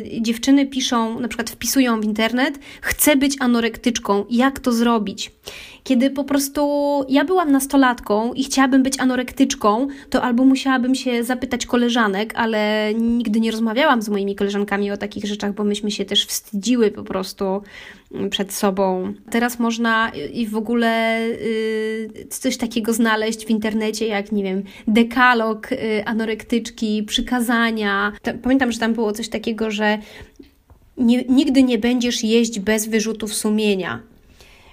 yy, 0.10 0.22
dziewczyny 0.22 0.66
piszą, 0.66 1.20
na 1.20 1.28
przykład 1.28 1.50
wpisują 1.50 2.02
w 2.02 2.04
internet, 2.04 2.60
chcę 2.82 3.16
być 3.16 3.36
anorektyczką, 3.40 4.26
jak 4.30 4.60
to 4.60 4.72
zrobić? 4.72 5.32
Kiedy 5.88 6.10
po 6.10 6.24
prostu 6.24 6.70
ja 7.10 7.26
byłam 7.26 7.52
nastolatką 7.52 8.34
i 8.34 8.44
chciałabym 8.44 8.84
być 8.84 9.00
anorektyczką, 9.00 9.88
to 10.10 10.24
albo 10.24 10.46
musiałabym 10.46 10.96
się 10.96 11.24
zapytać 11.24 11.66
koleżanek, 11.66 12.34
ale 12.36 12.92
nigdy 12.94 13.40
nie 13.40 13.52
rozmawiałam 13.52 14.02
z 14.02 14.10
moimi 14.10 14.36
koleżankami 14.36 14.92
o 14.92 14.98
takich 14.98 15.26
rzeczach, 15.26 15.54
bo 15.54 15.64
myśmy 15.64 15.92
się 15.92 16.06
też 16.06 16.26
wstydziły 16.26 16.92
po 16.92 17.04
prostu 17.04 17.62
mm, 18.12 18.30
przed 18.30 18.54
sobą. 18.54 19.14
Teraz 19.30 19.60
można 19.60 20.12
i 20.34 20.48
w 20.48 20.56
ogóle 20.56 21.22
y, 21.28 22.28
coś 22.30 22.58
takiego 22.58 22.94
znaleźć 22.94 23.46
w 23.46 23.50
internecie, 23.50 24.08
jak 24.08 24.32
nie 24.32 24.44
wiem, 24.44 24.64
dekalog 24.88 25.72
y, 25.72 26.06
anorektyczki, 26.06 27.04
przykazania. 27.04 28.12
Pamiętam, 28.44 28.72
że 28.72 28.80
tam 28.80 28.94
było 28.94 29.12
coś 29.12 29.30
takiego, 29.30 29.72
że 29.72 29.98
nie, 30.98 31.24
nigdy 31.24 31.64
nie 31.64 31.78
będziesz 31.78 32.24
jeść 32.24 32.60
bez 32.60 32.88
wyrzutów 32.88 33.34
sumienia 33.34 34.17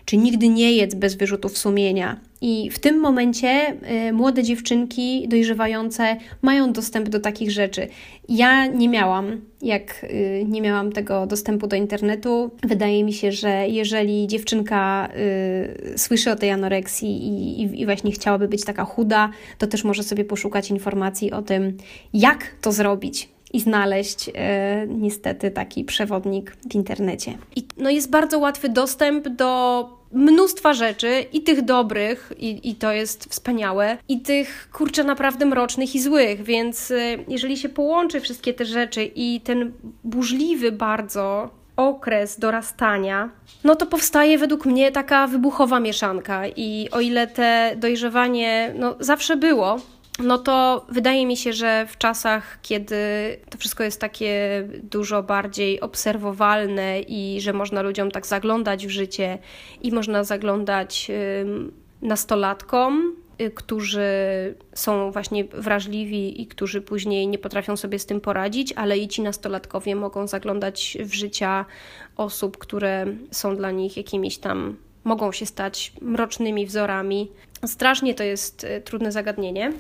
czy 0.05 0.17
nigdy 0.17 0.49
nie 0.49 0.73
jedz 0.73 0.95
bez 0.95 1.15
wyrzutów 1.15 1.59
sumienia. 1.59 2.21
I 2.41 2.71
w 2.71 2.79
tym 2.79 3.01
momencie 3.01 3.77
y, 4.09 4.13
młode 4.13 4.43
dziewczynki 4.43 5.29
dojrzewające 5.29 6.17
mają 6.43 6.73
dostęp 6.73 7.09
do 7.09 7.21
takich 7.21 7.51
rzeczy. 7.51 7.89
Ja 8.29 8.67
nie 8.67 8.89
miałam, 8.89 9.41
jak 9.63 10.05
y, 10.05 10.45
nie 10.49 10.63
miałam 10.63 10.93
tego 10.93 11.27
dostępu 11.27 11.67
do 11.67 11.77
internetu. 11.77 12.51
Wydaje 12.63 13.05
mi 13.05 13.13
się, 13.13 13.33
że 13.33 13.69
jeżeli 13.69 14.27
dziewczynka 14.27 15.09
y, 15.95 15.99
słyszy 15.99 16.31
o 16.31 16.37
tej 16.37 16.51
anoreksji 16.51 17.27
i, 17.27 17.63
i, 17.63 17.81
i 17.81 17.85
właśnie 17.85 18.13
chciałaby 18.13 18.49
być 18.49 18.65
taka 18.65 18.85
chuda, 18.85 19.31
to 19.59 19.67
też 19.67 19.85
może 19.85 20.03
sobie 20.03 20.25
poszukać 20.25 20.71
informacji 20.71 21.33
o 21.33 21.43
tym, 21.43 21.77
jak 22.13 22.55
to 22.61 22.73
zrobić 22.73 23.34
i 23.55 23.61
znaleźć 23.61 24.31
e, 24.35 24.87
niestety 24.89 25.51
taki 25.51 25.85
przewodnik 25.85 26.57
w 26.71 26.75
internecie. 26.75 27.39
I 27.57 27.67
no 27.77 27.91
jest 27.91 28.11
bardzo 28.11 28.39
łatwy 28.39 28.69
dostęp 28.69 29.29
do 29.29 29.89
mnóstwa 30.13 30.75
rzeczy, 30.75 31.25
i 31.33 31.43
tych 31.43 31.63
dobrych, 31.63 32.33
i, 32.39 32.71
i 32.71 32.75
to 32.75 32.93
jest 32.93 33.25
wspaniałe, 33.25 33.99
i 34.09 34.21
tych 34.21 34.69
kurczę 34.73 35.05
naprawdę 35.05 35.47
mrocznych 35.47 35.95
i 35.95 36.01
złych, 36.01 36.43
więc 36.43 36.91
e, 36.91 36.97
jeżeli 37.29 37.57
się 37.57 37.69
połączy 37.69 38.21
wszystkie 38.21 38.55
te 38.55 38.65
rzeczy 38.65 39.11
i 39.15 39.41
ten 39.41 39.73
burzliwy 40.05 40.73
bardzo 40.73 41.51
okres 41.77 42.39
dorastania, 42.39 43.31
no 43.65 43.77
to 43.77 43.87
powstaje 43.87 44.39
według 44.39 44.67
mnie 44.67 44.93
taka 44.93 45.27
wybuchowa 45.27 45.81
mieszanka. 45.81 46.47
I 46.47 46.89
o 46.93 47.01
ile 47.01 47.27
te 47.27 47.75
dojrzewanie 47.77 48.75
no, 48.79 48.95
zawsze 49.01 49.37
było, 49.37 49.81
no 50.19 50.39
to 50.39 50.87
wydaje 50.89 51.27
mi 51.27 51.37
się, 51.37 51.53
że 51.53 51.87
w 51.89 51.99
czasach, 51.99 52.59
kiedy 52.63 52.97
to 53.51 53.59
wszystko 53.59 53.85
jest 53.85 54.01
takie 54.01 54.63
dużo 54.83 55.23
bardziej 55.23 55.81
obserwowalne 55.81 57.01
i 57.01 57.41
że 57.41 57.53
można 57.53 57.83
ludziom 57.83 58.11
tak 58.11 58.27
zaglądać 58.27 58.87
w 58.87 58.91
życie 58.91 59.39
i 59.83 59.93
można 59.93 60.25
zaglądać 60.25 61.11
nastolatkom, 62.05 63.17
y, 63.41 63.51
którzy 63.51 64.09
są 64.75 65.11
właśnie 65.11 65.45
wrażliwi 65.45 66.43
i 66.43 66.47
którzy 66.47 66.83
później 66.83 67.29
nie 67.29 67.39
potrafią 67.39 67.77
sobie 67.77 67.99
z 67.99 68.07
tym 68.07 68.21
poradzić, 68.21 68.73
ale 68.73 68.99
i 68.99 69.09
ci 69.09 69.23
nastolatkowie 69.23 69.97
mogą 69.97 70.27
zaglądać 70.27 70.99
w 71.01 71.15
życia 71.15 71.65
osób, 72.17 72.59
które 72.59 73.07
są 73.31 73.57
dla 73.57 73.71
nich 73.71 73.97
jakimiś 73.97 74.39
tam, 74.39 74.77
mogą 75.05 75.33
się 75.33 75.47
stać 75.47 75.93
mrocznymi 76.01 76.67
wzorami. 76.67 77.31
Strasznie 77.67 78.15
to 78.15 78.23
jest 78.23 78.65
y, 78.65 78.81
trudne 78.81 79.13
zagadnienie. 79.13 79.73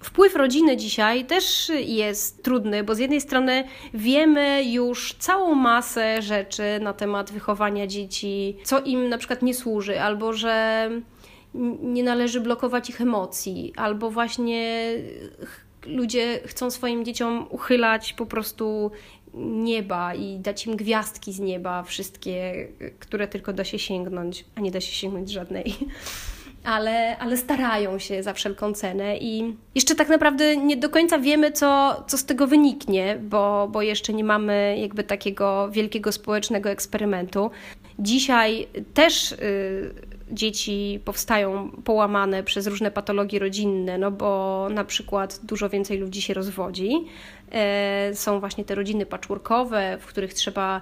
Wpływ 0.00 0.36
rodziny 0.36 0.76
dzisiaj 0.76 1.24
też 1.24 1.72
jest 1.86 2.42
trudny, 2.42 2.84
bo 2.84 2.94
z 2.94 2.98
jednej 2.98 3.20
strony 3.20 3.64
wiemy 3.94 4.64
już 4.64 5.14
całą 5.18 5.54
masę 5.54 6.22
rzeczy 6.22 6.62
na 6.80 6.92
temat 6.92 7.32
wychowania 7.32 7.86
dzieci, 7.86 8.56
co 8.64 8.80
im 8.80 9.08
na 9.08 9.18
przykład 9.18 9.42
nie 9.42 9.54
służy, 9.54 10.00
albo 10.00 10.32
że 10.32 10.90
nie 11.82 12.02
należy 12.02 12.40
blokować 12.40 12.90
ich 12.90 13.00
emocji, 13.00 13.72
albo 13.76 14.10
właśnie 14.10 14.92
ludzie 15.86 16.40
chcą 16.46 16.70
swoim 16.70 17.04
dzieciom 17.04 17.46
uchylać 17.50 18.12
po 18.12 18.26
prostu 18.26 18.90
nieba 19.44 20.14
i 20.14 20.38
dać 20.38 20.66
im 20.66 20.76
gwiazdki 20.76 21.32
z 21.32 21.40
nieba, 21.40 21.82
wszystkie, 21.82 22.68
które 22.98 23.28
tylko 23.28 23.52
da 23.52 23.64
się 23.64 23.78
sięgnąć, 23.78 24.44
a 24.54 24.60
nie 24.60 24.70
da 24.70 24.80
się 24.80 24.92
sięgnąć 24.92 25.30
żadnej 25.30 25.74
ale, 26.64 27.18
ale 27.18 27.36
starają 27.36 27.98
się 27.98 28.22
za 28.22 28.32
wszelką 28.32 28.72
cenę 28.72 29.18
i 29.18 29.56
jeszcze 29.74 29.94
tak 29.94 30.08
naprawdę 30.08 30.56
nie 30.56 30.76
do 30.76 30.88
końca 30.88 31.18
wiemy, 31.18 31.52
co, 31.52 32.02
co 32.06 32.18
z 32.18 32.24
tego 32.24 32.46
wyniknie, 32.46 33.18
bo, 33.22 33.68
bo 33.72 33.82
jeszcze 33.82 34.12
nie 34.12 34.24
mamy 34.24 34.76
jakby 34.80 35.04
takiego 35.04 35.68
wielkiego 35.70 36.12
społecznego 36.12 36.70
eksperymentu. 36.70 37.50
Dzisiaj 37.98 38.66
też 38.94 39.32
y, 39.32 39.94
dzieci 40.30 41.00
powstają 41.04 41.70
połamane 41.84 42.42
przez 42.42 42.66
różne 42.66 42.90
patologie 42.90 43.38
rodzinne, 43.38 43.98
no 43.98 44.10
bo 44.10 44.68
na 44.70 44.84
przykład 44.84 45.40
dużo 45.42 45.68
więcej 45.68 45.98
ludzi 45.98 46.22
się 46.22 46.34
rozwodzi. 46.34 46.90
Y, 48.10 48.14
są 48.14 48.40
właśnie 48.40 48.64
te 48.64 48.74
rodziny 48.74 49.06
patchworkowe, 49.06 49.98
w 50.00 50.06
których 50.06 50.34
trzeba 50.34 50.80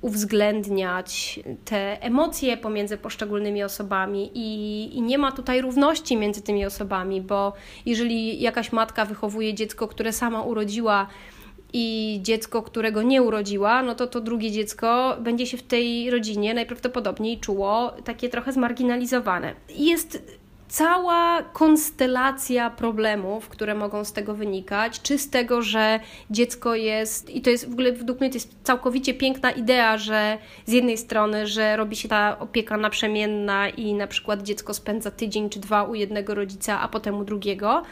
uwzględniać 0.00 1.40
te 1.64 2.02
emocje 2.02 2.56
pomiędzy 2.56 2.98
poszczególnymi 2.98 3.62
osobami 3.62 4.30
i, 4.34 4.96
i, 4.96 5.02
nie 5.02 5.18
ma 5.18 5.32
tutaj 5.32 5.60
równości 5.60 6.16
między 6.16 6.42
tymi 6.42 6.66
osobami, 6.66 7.20
bo 7.20 7.52
jeżeli 7.86 8.40
jakaś 8.40 8.72
matka 8.72 9.04
wychowuje 9.04 9.54
dziecko, 9.54 9.88
które 9.88 10.12
sama 10.12 10.42
urodziła 10.42 11.06
i 11.72 12.18
dziecko, 12.22 12.62
którego 12.62 13.02
nie 13.02 13.22
urodziła, 13.22 13.82
no 13.82 13.94
to 13.94 14.06
to 14.06 14.20
drugie 14.20 14.50
dziecko 14.50 15.16
będzie 15.20 15.46
się 15.46 15.56
w 15.56 15.62
tej 15.62 16.10
rodzinie 16.10 16.54
najprawdopodobniej 16.54 17.38
czuło 17.38 17.92
takie 18.04 18.28
trochę 18.28 18.52
zmarginalizowane. 18.52 19.54
Jest 19.68 20.41
cała 20.72 21.42
konstelacja 21.42 22.70
problemów, 22.70 23.48
które 23.48 23.74
mogą 23.74 24.04
z 24.04 24.12
tego 24.12 24.34
wynikać, 24.34 25.02
czy 25.02 25.18
z 25.18 25.30
tego, 25.30 25.62
że 25.62 26.00
dziecko 26.30 26.74
jest, 26.74 27.30
i 27.30 27.40
to 27.40 27.50
jest 27.50 27.68
w 27.68 27.72
ogóle 27.72 27.92
według 27.92 28.20
mnie 28.20 28.30
to 28.30 28.36
jest 28.36 28.56
całkowicie 28.62 29.14
piękna 29.14 29.50
idea, 29.50 29.98
że 29.98 30.38
z 30.66 30.72
jednej 30.72 30.98
strony, 30.98 31.46
że 31.46 31.76
robi 31.76 31.96
się 31.96 32.08
ta 32.08 32.38
opieka 32.38 32.76
naprzemienna 32.76 33.68
i 33.68 33.94
na 33.94 34.06
przykład 34.06 34.42
dziecko 34.42 34.74
spędza 34.74 35.10
tydzień 35.10 35.50
czy 35.50 35.60
dwa 35.60 35.82
u 35.82 35.94
jednego 35.94 36.34
rodzica, 36.34 36.80
a 36.80 36.88
potem 36.88 37.18
u 37.18 37.24
drugiego, 37.24 37.82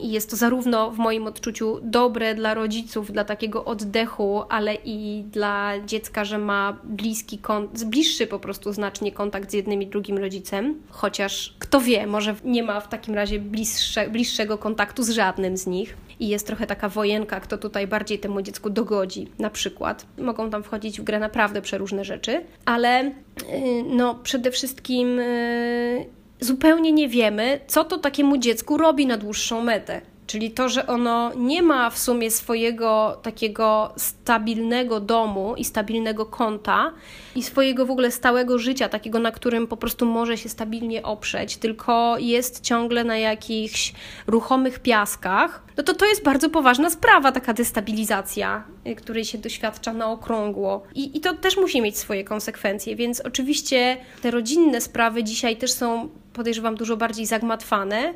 jest 0.00 0.30
to 0.30 0.36
zarówno 0.36 0.90
w 0.90 0.98
moim 0.98 1.26
odczuciu 1.26 1.80
dobre 1.82 2.34
dla 2.34 2.54
rodziców, 2.54 3.12
dla 3.12 3.24
takiego 3.24 3.64
oddechu, 3.64 4.42
ale 4.48 4.74
i 4.74 5.24
dla 5.30 5.72
dziecka, 5.86 6.24
że 6.24 6.38
ma 6.38 6.76
bliski, 6.84 7.38
bliższy 7.86 8.26
po 8.26 8.38
prostu 8.38 8.72
znacznie 8.72 9.12
kontakt 9.12 9.50
z 9.50 9.54
jednym 9.54 9.82
i 9.82 9.86
drugim 9.86 10.18
rodzicem. 10.18 10.82
Chociaż 10.90 11.54
kto 11.58 11.80
wie, 11.80 12.06
może 12.06 12.34
nie 12.44 12.62
ma 12.62 12.80
w 12.80 12.88
takim 12.88 13.14
razie 13.14 13.38
bliższe, 13.38 14.08
bliższego 14.08 14.58
kontaktu 14.58 15.02
z 15.02 15.10
żadnym 15.10 15.56
z 15.56 15.66
nich. 15.66 15.96
I 16.20 16.28
jest 16.28 16.46
trochę 16.46 16.66
taka 16.66 16.88
wojenka, 16.88 17.40
kto 17.40 17.58
tutaj 17.58 17.86
bardziej 17.86 18.18
temu 18.18 18.42
dziecku 18.42 18.70
dogodzi, 18.70 19.28
na 19.38 19.50
przykład. 19.50 20.06
Mogą 20.18 20.50
tam 20.50 20.62
wchodzić 20.62 21.00
w 21.00 21.04
grę 21.04 21.18
naprawdę 21.18 21.62
przeróżne 21.62 22.04
rzeczy, 22.04 22.44
ale 22.64 23.04
yy, 23.04 23.84
no 23.90 24.14
przede 24.14 24.50
wszystkim 24.50 25.16
yy, 25.16 26.06
zupełnie 26.40 26.92
nie 26.92 27.08
wiemy, 27.08 27.60
co 27.66 27.84
to 27.84 27.98
takiemu 27.98 28.38
dziecku 28.38 28.76
robi 28.76 29.06
na 29.06 29.16
dłuższą 29.16 29.62
metę. 29.62 30.00
Czyli 30.26 30.50
to, 30.50 30.68
że 30.68 30.86
ono 30.86 31.32
nie 31.36 31.62
ma 31.62 31.90
w 31.90 31.98
sumie 31.98 32.30
swojego 32.30 33.20
takiego 33.22 33.92
stabilnego 33.96 35.00
domu 35.00 35.54
i 35.56 35.64
stabilnego 35.64 36.26
konta 36.26 36.92
i 37.34 37.42
swojego 37.42 37.86
w 37.86 37.90
ogóle 37.90 38.10
stałego 38.10 38.58
życia, 38.58 38.88
takiego, 38.88 39.18
na 39.18 39.32
którym 39.32 39.66
po 39.66 39.76
prostu 39.76 40.06
może 40.06 40.36
się 40.36 40.48
stabilnie 40.48 41.02
oprzeć, 41.02 41.56
tylko 41.56 42.16
jest 42.18 42.60
ciągle 42.60 43.04
na 43.04 43.18
jakichś 43.18 43.92
ruchomych 44.26 44.78
piaskach, 44.78 45.66
no 45.76 45.82
to 45.82 45.94
to 45.94 46.06
jest 46.06 46.22
bardzo 46.22 46.50
poważna 46.50 46.90
sprawa, 46.90 47.32
taka 47.32 47.52
destabilizacja, 47.52 48.64
y, 48.86 48.94
której 48.94 49.24
się 49.24 49.38
doświadcza 49.38 49.92
na 49.92 50.10
okrągło. 50.10 50.82
I, 50.94 51.16
I 51.16 51.20
to 51.20 51.34
też 51.34 51.56
musi 51.56 51.82
mieć 51.82 51.98
swoje 51.98 52.24
konsekwencje, 52.24 52.96
więc 52.96 53.20
oczywiście 53.20 53.96
te 54.22 54.30
rodzinne 54.30 54.80
sprawy 54.80 55.24
dzisiaj 55.24 55.56
też 55.56 55.72
są, 55.72 56.08
podejrzewam, 56.36 56.74
dużo 56.74 56.96
bardziej 56.96 57.26
zagmatwane 57.26 58.14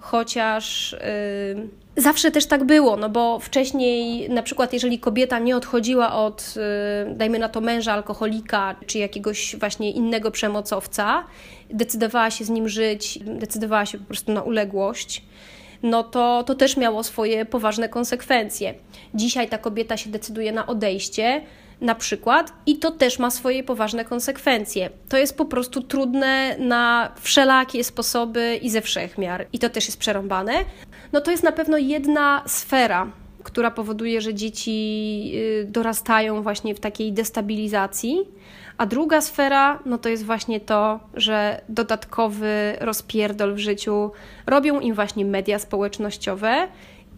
chociaż 0.00 0.96
yy, 1.96 2.02
zawsze 2.02 2.30
też 2.30 2.46
tak 2.46 2.64
było, 2.64 2.96
no 2.96 3.08
bo 3.08 3.38
wcześniej 3.38 4.30
na 4.30 4.42
przykład 4.42 4.72
jeżeli 4.72 4.98
kobieta 4.98 5.38
nie 5.38 5.56
odchodziła 5.56 6.12
od, 6.12 6.54
yy, 7.06 7.14
dajmy 7.14 7.38
na 7.38 7.48
to 7.48 7.60
męża 7.60 7.92
alkoholika, 7.92 8.76
czy 8.86 8.98
jakiegoś 8.98 9.56
właśnie 9.56 9.90
innego 9.90 10.30
przemocowca, 10.30 11.24
decydowała 11.70 12.30
się 12.30 12.44
z 12.44 12.50
nim 12.50 12.68
żyć, 12.68 13.18
decydowała 13.24 13.86
się 13.86 13.98
po 13.98 14.04
prostu 14.04 14.32
na 14.32 14.42
uległość, 14.42 15.22
no 15.82 16.02
to, 16.02 16.44
to 16.46 16.54
też 16.54 16.76
miało 16.76 17.02
swoje 17.02 17.44
poważne 17.44 17.88
konsekwencje. 17.88 18.74
Dzisiaj 19.14 19.48
ta 19.48 19.58
kobieta 19.58 19.96
się 19.96 20.10
decyduje 20.10 20.52
na 20.52 20.66
odejście, 20.66 21.42
na 21.80 21.94
przykład, 21.94 22.52
i 22.66 22.78
to 22.78 22.90
też 22.90 23.18
ma 23.18 23.30
swoje 23.30 23.64
poważne 23.64 24.04
konsekwencje. 24.04 24.90
To 25.08 25.16
jest 25.16 25.36
po 25.36 25.44
prostu 25.44 25.82
trudne 25.82 26.56
na 26.58 27.12
wszelakie 27.20 27.84
sposoby 27.84 28.58
i 28.62 28.70
ze 28.70 28.80
wszechmiar, 28.80 29.46
i 29.52 29.58
to 29.58 29.70
też 29.70 29.86
jest 29.86 29.98
przerąbane. 29.98 30.52
No 31.12 31.20
to 31.20 31.30
jest 31.30 31.42
na 31.42 31.52
pewno 31.52 31.78
jedna 31.78 32.42
sfera, 32.46 33.06
która 33.42 33.70
powoduje, 33.70 34.20
że 34.20 34.34
dzieci 34.34 35.32
y, 35.34 35.66
dorastają 35.68 36.42
właśnie 36.42 36.74
w 36.74 36.80
takiej 36.80 37.12
destabilizacji. 37.12 38.18
A 38.78 38.86
druga 38.86 39.20
sfera, 39.20 39.78
no 39.86 39.98
to 39.98 40.08
jest 40.08 40.24
właśnie 40.24 40.60
to, 40.60 41.00
że 41.14 41.60
dodatkowy 41.68 42.76
rozpierdol 42.80 43.54
w 43.54 43.58
życiu 43.58 44.10
robią 44.46 44.80
im 44.80 44.94
właśnie 44.94 45.24
media 45.24 45.58
społecznościowe 45.58 46.68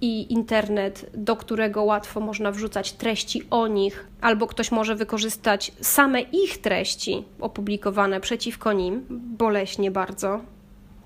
i 0.02 0.32
internet, 0.32 1.10
do 1.14 1.36
którego 1.36 1.82
łatwo 1.82 2.20
można 2.20 2.52
wrzucać 2.52 2.92
treści 2.92 3.42
o 3.50 3.66
nich, 3.66 4.06
albo 4.20 4.46
ktoś 4.46 4.72
może 4.72 4.94
wykorzystać 4.94 5.72
same 5.80 6.20
ich 6.20 6.58
treści 6.58 7.24
opublikowane 7.40 8.20
przeciwko 8.20 8.72
nim, 8.72 9.06
boleśnie 9.10 9.90
bardzo, 9.90 10.40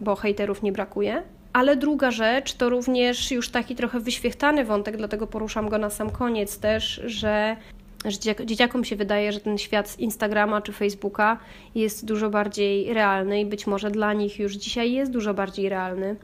bo 0.00 0.16
hejterów 0.16 0.62
nie 0.62 0.72
brakuje. 0.72 1.22
Ale 1.52 1.76
druga 1.76 2.10
rzecz 2.10 2.52
to 2.52 2.68
również 2.68 3.30
już 3.30 3.48
taki 3.48 3.76
trochę 3.76 4.00
wyświechtany 4.00 4.64
wątek, 4.64 4.96
dlatego 4.96 5.26
poruszam 5.26 5.68
go 5.68 5.78
na 5.78 5.90
sam 5.90 6.10
koniec 6.10 6.58
też, 6.58 7.00
że 7.04 7.56
że 8.04 8.46
dzieciakom 8.46 8.84
się 8.84 8.96
wydaje, 8.96 9.32
że 9.32 9.40
ten 9.40 9.58
świat 9.58 9.88
z 9.88 9.98
Instagrama 9.98 10.60
czy 10.60 10.72
Facebooka 10.72 11.38
jest 11.74 12.06
dużo 12.06 12.30
bardziej 12.30 12.94
realny 12.94 13.40
i 13.40 13.46
być 13.46 13.66
może 13.66 13.90
dla 13.90 14.12
nich 14.12 14.38
już 14.38 14.54
dzisiaj 14.54 14.92
jest 14.92 15.12
dużo 15.12 15.34
bardziej 15.34 15.68
realny. 15.68 16.16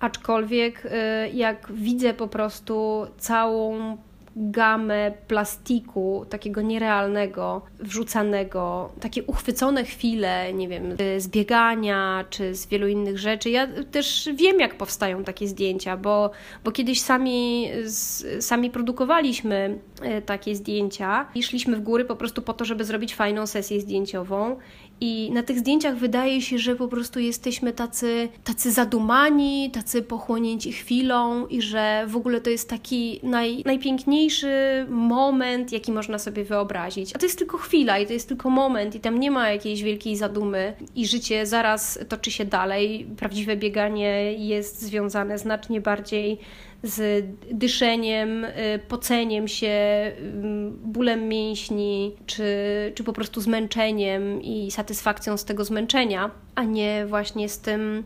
Aczkolwiek 0.00 0.86
y, 0.86 0.90
jak 1.32 1.72
widzę 1.72 2.14
po 2.14 2.28
prostu 2.28 3.06
całą 3.18 3.96
gamę 4.36 5.12
plastiku, 5.28 6.26
takiego 6.30 6.62
nierealnego, 6.62 7.62
wrzucanego, 7.78 8.92
takie 9.00 9.22
uchwycone 9.22 9.84
chwile, 9.84 10.52
nie 10.54 10.68
wiem, 10.68 10.96
z 11.18 11.28
biegania 11.28 12.24
czy 12.30 12.54
z 12.54 12.66
wielu 12.66 12.88
innych 12.88 13.18
rzeczy. 13.18 13.50
Ja 13.50 13.68
też 13.90 14.28
wiem, 14.34 14.60
jak 14.60 14.74
powstają 14.74 15.24
takie 15.24 15.48
zdjęcia, 15.48 15.96
bo, 15.96 16.30
bo 16.64 16.72
kiedyś 16.72 17.00
sami, 17.00 17.68
sami 18.40 18.70
produkowaliśmy 18.70 19.78
y, 20.18 20.22
takie 20.22 20.56
zdjęcia 20.56 21.26
i 21.34 21.42
szliśmy 21.42 21.76
w 21.76 21.80
góry 21.80 22.04
po 22.04 22.16
prostu 22.16 22.42
po 22.42 22.52
to, 22.52 22.64
żeby 22.64 22.84
zrobić 22.84 23.14
fajną 23.14 23.46
sesję 23.46 23.80
zdjęciową 23.80 24.56
i 25.00 25.30
na 25.32 25.42
tych 25.42 25.58
zdjęciach 25.58 25.96
wydaje 25.96 26.42
się, 26.42 26.58
że 26.58 26.76
po 26.76 26.88
prostu 26.88 27.20
jesteśmy 27.20 27.72
tacy, 27.72 28.28
tacy 28.44 28.72
zadumani, 28.72 29.70
tacy 29.70 30.02
pochłonięci 30.02 30.72
chwilą 30.72 31.46
i 31.46 31.62
że 31.62 32.04
w 32.08 32.16
ogóle 32.16 32.40
to 32.40 32.50
jest 32.50 32.70
taki 32.70 33.20
naj, 33.22 33.62
najpiękniejszy 33.64 34.86
moment, 34.88 35.72
jaki 35.72 35.92
można 35.92 36.18
sobie 36.18 36.44
wyobrazić. 36.44 37.16
A 37.16 37.18
to 37.18 37.26
jest 37.26 37.38
tylko 37.38 37.58
chwila 37.58 37.98
i 37.98 38.06
to 38.06 38.12
jest 38.12 38.28
tylko 38.28 38.50
moment 38.50 38.94
i 38.94 39.00
tam 39.00 39.20
nie 39.20 39.30
ma 39.30 39.50
jakiejś 39.50 39.82
wielkiej 39.82 40.16
zadumy 40.16 40.74
i 40.96 41.06
życie 41.06 41.46
zaraz 41.46 41.98
toczy 42.08 42.30
się 42.30 42.44
dalej. 42.44 43.06
Prawdziwe 43.16 43.56
bieganie 43.56 44.32
jest 44.32 44.82
związane 44.82 45.38
znacznie 45.38 45.80
bardziej 45.80 46.38
z 46.84 47.26
dyszeniem, 47.50 48.44
y, 48.44 48.50
poceniem 48.88 49.48
się, 49.48 49.72
bólem 50.84 51.28
mięśni, 51.28 52.16
czy, 52.26 52.44
czy 52.94 53.04
po 53.04 53.12
prostu 53.12 53.40
zmęczeniem 53.40 54.42
i 54.42 54.70
satysfakcją 54.70 55.36
z 55.36 55.44
tego 55.44 55.64
zmęczenia, 55.64 56.30
a 56.54 56.64
nie 56.64 57.06
właśnie 57.06 57.48
z 57.48 57.58
tym 57.58 58.04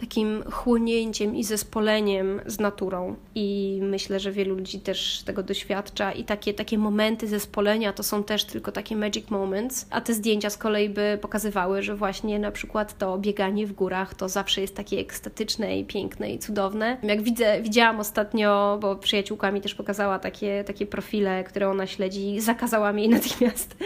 takim 0.00 0.42
chłonięciem 0.50 1.36
i 1.36 1.44
zespoleniem 1.44 2.40
z 2.46 2.60
naturą. 2.60 3.16
I 3.34 3.78
myślę, 3.82 4.20
że 4.20 4.32
wielu 4.32 4.54
ludzi 4.54 4.80
też 4.80 5.22
tego 5.22 5.42
doświadcza. 5.42 6.12
I 6.12 6.24
takie, 6.24 6.54
takie 6.54 6.78
momenty 6.78 7.26
zespolenia 7.26 7.92
to 7.92 8.02
są 8.02 8.24
też 8.24 8.44
tylko 8.44 8.72
takie 8.72 8.96
magic 8.96 9.30
moments. 9.30 9.86
A 9.90 10.00
te 10.00 10.14
zdjęcia 10.14 10.50
z 10.50 10.56
kolei 10.56 10.88
by 10.88 11.18
pokazywały, 11.22 11.82
że 11.82 11.96
właśnie 11.96 12.38
na 12.38 12.50
przykład 12.50 12.98
to 12.98 13.18
bieganie 13.18 13.66
w 13.66 13.72
górach 13.72 14.14
to 14.14 14.28
zawsze 14.28 14.60
jest 14.60 14.76
takie 14.76 14.98
ekstatyczne 14.98 15.78
i 15.78 15.84
piękne 15.84 16.30
i 16.30 16.38
cudowne. 16.38 16.96
Jak 17.02 17.22
widzę, 17.22 17.62
widziałam 17.62 18.00
ostatnio, 18.00 18.78
bo 18.80 18.96
przyjaciółka 18.96 19.52
mi 19.52 19.60
też 19.60 19.74
pokazała 19.74 20.18
takie, 20.18 20.64
takie 20.64 20.86
profile, 20.86 21.44
które 21.44 21.68
ona 21.68 21.86
śledzi, 21.86 22.40
zakazałam 22.40 22.98
jej 22.98 23.08
natychmiast 23.18 23.76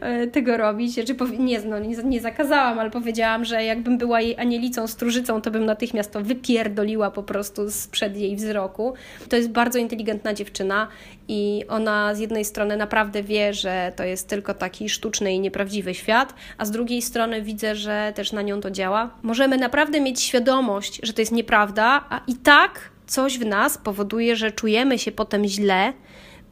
e, 0.00 0.26
tego 0.26 0.56
robić. 0.56 0.94
Czy 0.94 1.16
nie, 1.38 1.60
no, 1.60 1.78
nie, 1.78 1.96
nie 1.96 2.20
zakazałam, 2.20 2.78
ale 2.78 2.90
powiedziałam, 2.90 3.44
że 3.44 3.64
jakbym 3.64 3.98
była 3.98 4.20
jej 4.20 4.38
anielicą, 4.38 4.86
stróżycą, 4.86 5.40
to 5.40 5.51
bym 5.52 5.64
natychmiast 5.64 6.12
to 6.12 6.20
wypierdoliła 6.20 7.10
po 7.10 7.22
prostu 7.22 7.70
sprzed 7.70 8.16
jej 8.16 8.36
wzroku. 8.36 8.94
To 9.28 9.36
jest 9.36 9.48
bardzo 9.48 9.78
inteligentna 9.78 10.34
dziewczyna 10.34 10.88
i 11.28 11.64
ona 11.68 12.14
z 12.14 12.18
jednej 12.18 12.44
strony 12.44 12.76
naprawdę 12.76 13.22
wie, 13.22 13.54
że 13.54 13.92
to 13.96 14.04
jest 14.04 14.28
tylko 14.28 14.54
taki 14.54 14.88
sztuczny 14.88 15.32
i 15.34 15.40
nieprawdziwy 15.40 15.94
świat, 15.94 16.34
a 16.58 16.64
z 16.64 16.70
drugiej 16.70 17.02
strony 17.02 17.42
widzę, 17.42 17.76
że 17.76 18.12
też 18.14 18.32
na 18.32 18.42
nią 18.42 18.60
to 18.60 18.70
działa. 18.70 19.10
Możemy 19.22 19.56
naprawdę 19.56 20.00
mieć 20.00 20.20
świadomość, 20.20 21.00
że 21.02 21.12
to 21.12 21.22
jest 21.22 21.32
nieprawda, 21.32 22.04
a 22.10 22.20
i 22.26 22.34
tak 22.34 22.90
coś 23.06 23.38
w 23.38 23.46
nas 23.46 23.78
powoduje, 23.78 24.36
że 24.36 24.52
czujemy 24.52 24.98
się 24.98 25.12
potem 25.12 25.44
źle, 25.44 25.92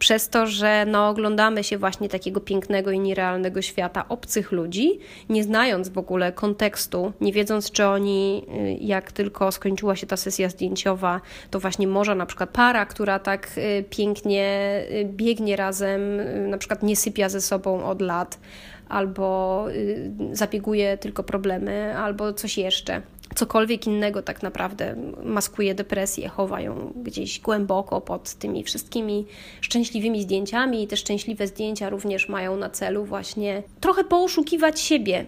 przez 0.00 0.28
to, 0.28 0.46
że 0.46 0.84
no, 0.86 1.08
oglądamy 1.08 1.64
się 1.64 1.78
właśnie 1.78 2.08
takiego 2.08 2.40
pięknego 2.40 2.90
i 2.90 3.00
nierealnego 3.00 3.62
świata 3.62 4.04
obcych 4.08 4.52
ludzi, 4.52 4.98
nie 5.28 5.44
znając 5.44 5.88
w 5.88 5.98
ogóle 5.98 6.32
kontekstu, 6.32 7.12
nie 7.20 7.32
wiedząc, 7.32 7.70
czy 7.70 7.86
oni, 7.86 8.44
y, 8.54 8.84
jak 8.84 9.12
tylko 9.12 9.52
skończyła 9.52 9.96
się 9.96 10.06
ta 10.06 10.16
sesja 10.16 10.48
zdjęciowa, 10.48 11.20
to 11.50 11.60
właśnie 11.60 11.86
może 11.86 12.14
na 12.14 12.26
przykład 12.26 12.50
para, 12.50 12.86
która 12.86 13.18
tak 13.18 13.50
y, 13.58 13.84
pięknie 13.90 14.80
y, 14.90 15.04
biegnie 15.04 15.56
razem, 15.56 16.00
na 16.50 16.58
przykład 16.58 16.82
nie 16.82 16.96
sypia 16.96 17.28
ze 17.28 17.40
sobą 17.40 17.84
od 17.84 18.02
lat, 18.02 18.38
albo 18.88 19.66
zabieguje 20.32 20.98
tylko 20.98 21.22
problemy, 21.22 21.96
albo 21.96 22.32
coś 22.32 22.58
jeszcze 22.58 23.02
cokolwiek 23.40 23.86
innego 23.86 24.22
tak 24.22 24.42
naprawdę 24.42 24.96
maskuje 25.24 25.74
depresję, 25.74 26.28
chowa 26.28 26.60
ją 26.60 26.92
gdzieś 26.96 27.40
głęboko 27.40 28.00
pod 28.00 28.34
tymi 28.34 28.64
wszystkimi 28.64 29.26
szczęśliwymi 29.60 30.22
zdjęciami 30.22 30.82
i 30.82 30.86
te 30.86 30.96
szczęśliwe 30.96 31.46
zdjęcia 31.46 31.88
również 31.88 32.28
mają 32.28 32.56
na 32.56 32.70
celu 32.70 33.04
właśnie 33.04 33.62
trochę 33.80 34.04
pooszukiwać 34.04 34.80
siebie, 34.80 35.24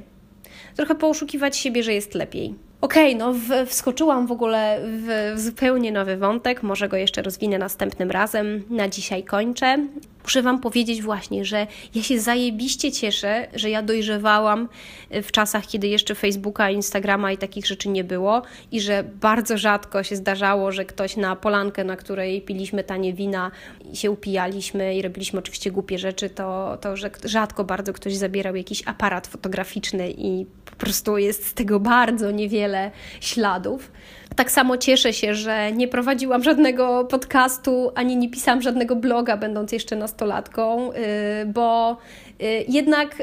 trochę 0.76 0.94
pooszukiwać 0.94 1.56
siebie, 1.56 1.82
że 1.82 1.94
jest 1.94 2.14
lepiej. 2.14 2.54
Okej, 2.80 3.14
okay, 3.14 3.18
no 3.18 3.32
w, 3.32 3.70
wskoczyłam 3.70 4.26
w 4.26 4.32
ogóle 4.32 4.80
w, 4.84 5.32
w 5.36 5.40
zupełnie 5.40 5.92
nowy 5.92 6.16
wątek, 6.16 6.62
może 6.62 6.88
go 6.88 6.96
jeszcze 6.96 7.22
rozwinę 7.22 7.58
następnym 7.58 8.10
razem. 8.10 8.62
Na 8.70 8.88
dzisiaj 8.88 9.24
kończę. 9.24 9.86
Muszę 10.24 10.42
Wam 10.42 10.60
powiedzieć 10.60 11.02
właśnie, 11.02 11.44
że 11.44 11.66
ja 11.94 12.02
się 12.02 12.20
zajebiście 12.20 12.92
cieszę, 12.92 13.48
że 13.54 13.70
ja 13.70 13.82
dojrzewałam 13.82 14.68
w 15.10 15.32
czasach, 15.32 15.66
kiedy 15.66 15.88
jeszcze 15.88 16.14
Facebooka, 16.14 16.70
Instagrama 16.70 17.32
i 17.32 17.38
takich 17.38 17.66
rzeczy 17.66 17.88
nie 17.88 18.04
było 18.04 18.42
i 18.72 18.80
że 18.80 19.04
bardzo 19.20 19.58
rzadko 19.58 20.02
się 20.02 20.16
zdarzało, 20.16 20.72
że 20.72 20.84
ktoś 20.84 21.16
na 21.16 21.36
polankę, 21.36 21.84
na 21.84 21.96
której 21.96 22.42
piliśmy 22.42 22.84
tanie 22.84 23.12
wina 23.12 23.50
się 23.94 24.10
upijaliśmy 24.10 24.94
i 24.94 25.02
robiliśmy 25.02 25.38
oczywiście 25.38 25.70
głupie 25.70 25.98
rzeczy, 25.98 26.30
to, 26.30 26.78
to 26.80 26.96
że 26.96 27.10
rzadko 27.24 27.64
bardzo 27.64 27.92
ktoś 27.92 28.16
zabierał 28.16 28.56
jakiś 28.56 28.82
aparat 28.86 29.26
fotograficzny 29.26 30.10
i 30.10 30.46
po 30.64 30.76
prostu 30.76 31.18
jest 31.18 31.46
z 31.46 31.54
tego 31.54 31.80
bardzo 31.80 32.30
niewiele 32.30 32.90
śladów. 33.20 33.92
Tak 34.36 34.50
samo 34.50 34.78
cieszę 34.78 35.12
się, 35.12 35.34
że 35.34 35.72
nie 35.72 35.88
prowadziłam 35.88 36.42
żadnego 36.42 37.04
podcastu 37.04 37.92
ani 37.94 38.16
nie 38.16 38.30
pisałam 38.30 38.62
żadnego 38.62 38.96
bloga, 38.96 39.36
będąc 39.36 39.72
jeszcze 39.72 39.96
nastolatką, 40.12 40.92
y, 40.92 40.96
bo 41.46 41.96
y, 42.42 42.64
jednak 42.68 43.22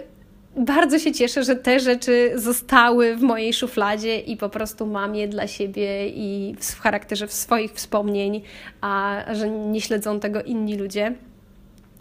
bardzo 0.57 0.99
się 0.99 1.11
cieszę, 1.11 1.43
że 1.43 1.55
te 1.55 1.79
rzeczy 1.79 2.31
zostały 2.35 3.15
w 3.15 3.21
mojej 3.21 3.53
szufladzie 3.53 4.19
i 4.19 4.37
po 4.37 4.49
prostu 4.49 4.85
mam 4.85 5.15
je 5.15 5.27
dla 5.27 5.47
siebie 5.47 6.09
i 6.09 6.55
w 6.59 6.79
charakterze 6.79 7.27
swoich 7.27 7.73
wspomnień, 7.73 8.41
a 8.81 9.23
że 9.33 9.49
nie 9.49 9.81
śledzą 9.81 10.19
tego 10.19 10.41
inni 10.41 10.77
ludzie. 10.77 11.13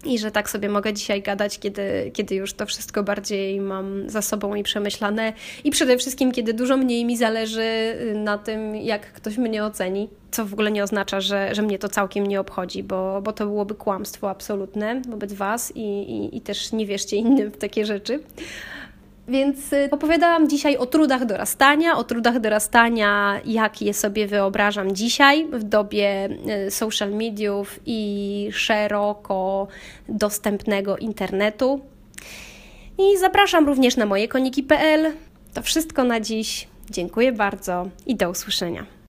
I 0.05 0.19
że 0.19 0.31
tak 0.31 0.51
sobie 0.51 0.69
mogę 0.69 0.93
dzisiaj 0.93 1.23
gadać, 1.23 1.59
kiedy, 1.59 2.11
kiedy 2.15 2.35
już 2.35 2.53
to 2.53 2.67
wszystko 2.67 3.03
bardziej 3.03 3.61
mam 3.61 4.11
za 4.11 4.23
sobą 4.23 4.55
i 4.55 4.63
przemyślane, 4.63 5.33
i 5.65 5.71
przede 5.71 5.99
wszystkim, 5.99 6.33
kiedy 6.33 6.55
dużo 6.55 6.77
mniej 6.77 7.05
mi 7.05 7.17
zależy 7.17 7.63
y, 7.63 8.15
na 8.15 8.39
tym, 8.39 8.77
jak 8.77 9.13
ktoś 9.13 9.39
mnie 9.39 9.65
oceni, 9.65 10.09
co 10.31 10.47
w 10.47 10.53
ogóle 10.53 10.71
nie 10.71 10.83
oznacza, 10.83 11.21
że, 11.21 11.55
że 11.55 11.63
mnie 11.63 11.79
to 11.79 11.89
całkiem 11.89 12.27
nie 12.27 12.41
obchodzi, 12.41 12.83
bo, 12.83 13.23
bo 13.23 13.33
to 13.33 13.47
byłoby 13.47 13.75
kłamstwo 13.75 14.31
absolutne 14.31 15.03
wobec 15.09 15.33
Was 15.33 15.73
i, 15.77 15.81
i, 15.81 16.37
i 16.37 16.41
też 16.41 16.73
nie 16.73 16.87
wierzcie 16.87 17.17
innym 17.17 17.51
w 17.51 17.57
takie 17.57 17.87
rzeczy. 17.87 18.21
Więc 19.29 19.73
y, 19.73 19.89
opowiadałam 19.91 20.49
dzisiaj 20.49 20.77
o 20.77 20.87
trudach 20.87 21.25
dorastania, 21.25 21.97
o 21.97 22.05
trudach 22.05 22.41
dorastania, 22.41 23.41
jak 23.45 23.83
je 23.83 23.95
sobie 23.95 24.27
wyobrażam 24.27 24.95
dzisiaj 24.95 25.49
w 25.53 25.63
dobie 25.63 26.29
y, 26.67 26.71
social 26.71 27.13
mediów 27.13 27.81
i 27.87 28.49
szeroko 28.53 29.69
dostępnego 30.09 30.97
internetu. 30.97 31.81
I 32.99 33.19
zapraszam 33.19 33.67
również 33.67 33.97
na 33.97 34.07
moje 34.07 34.29
koniki.pl. 34.29 35.13
To 35.55 35.63
wszystko 35.63 36.05
na 36.05 36.21
dziś. 36.21 36.69
Dziękuję 36.91 37.33
bardzo 37.33 37.89
i 38.07 38.17
do 38.17 38.31
usłyszenia. 38.31 38.98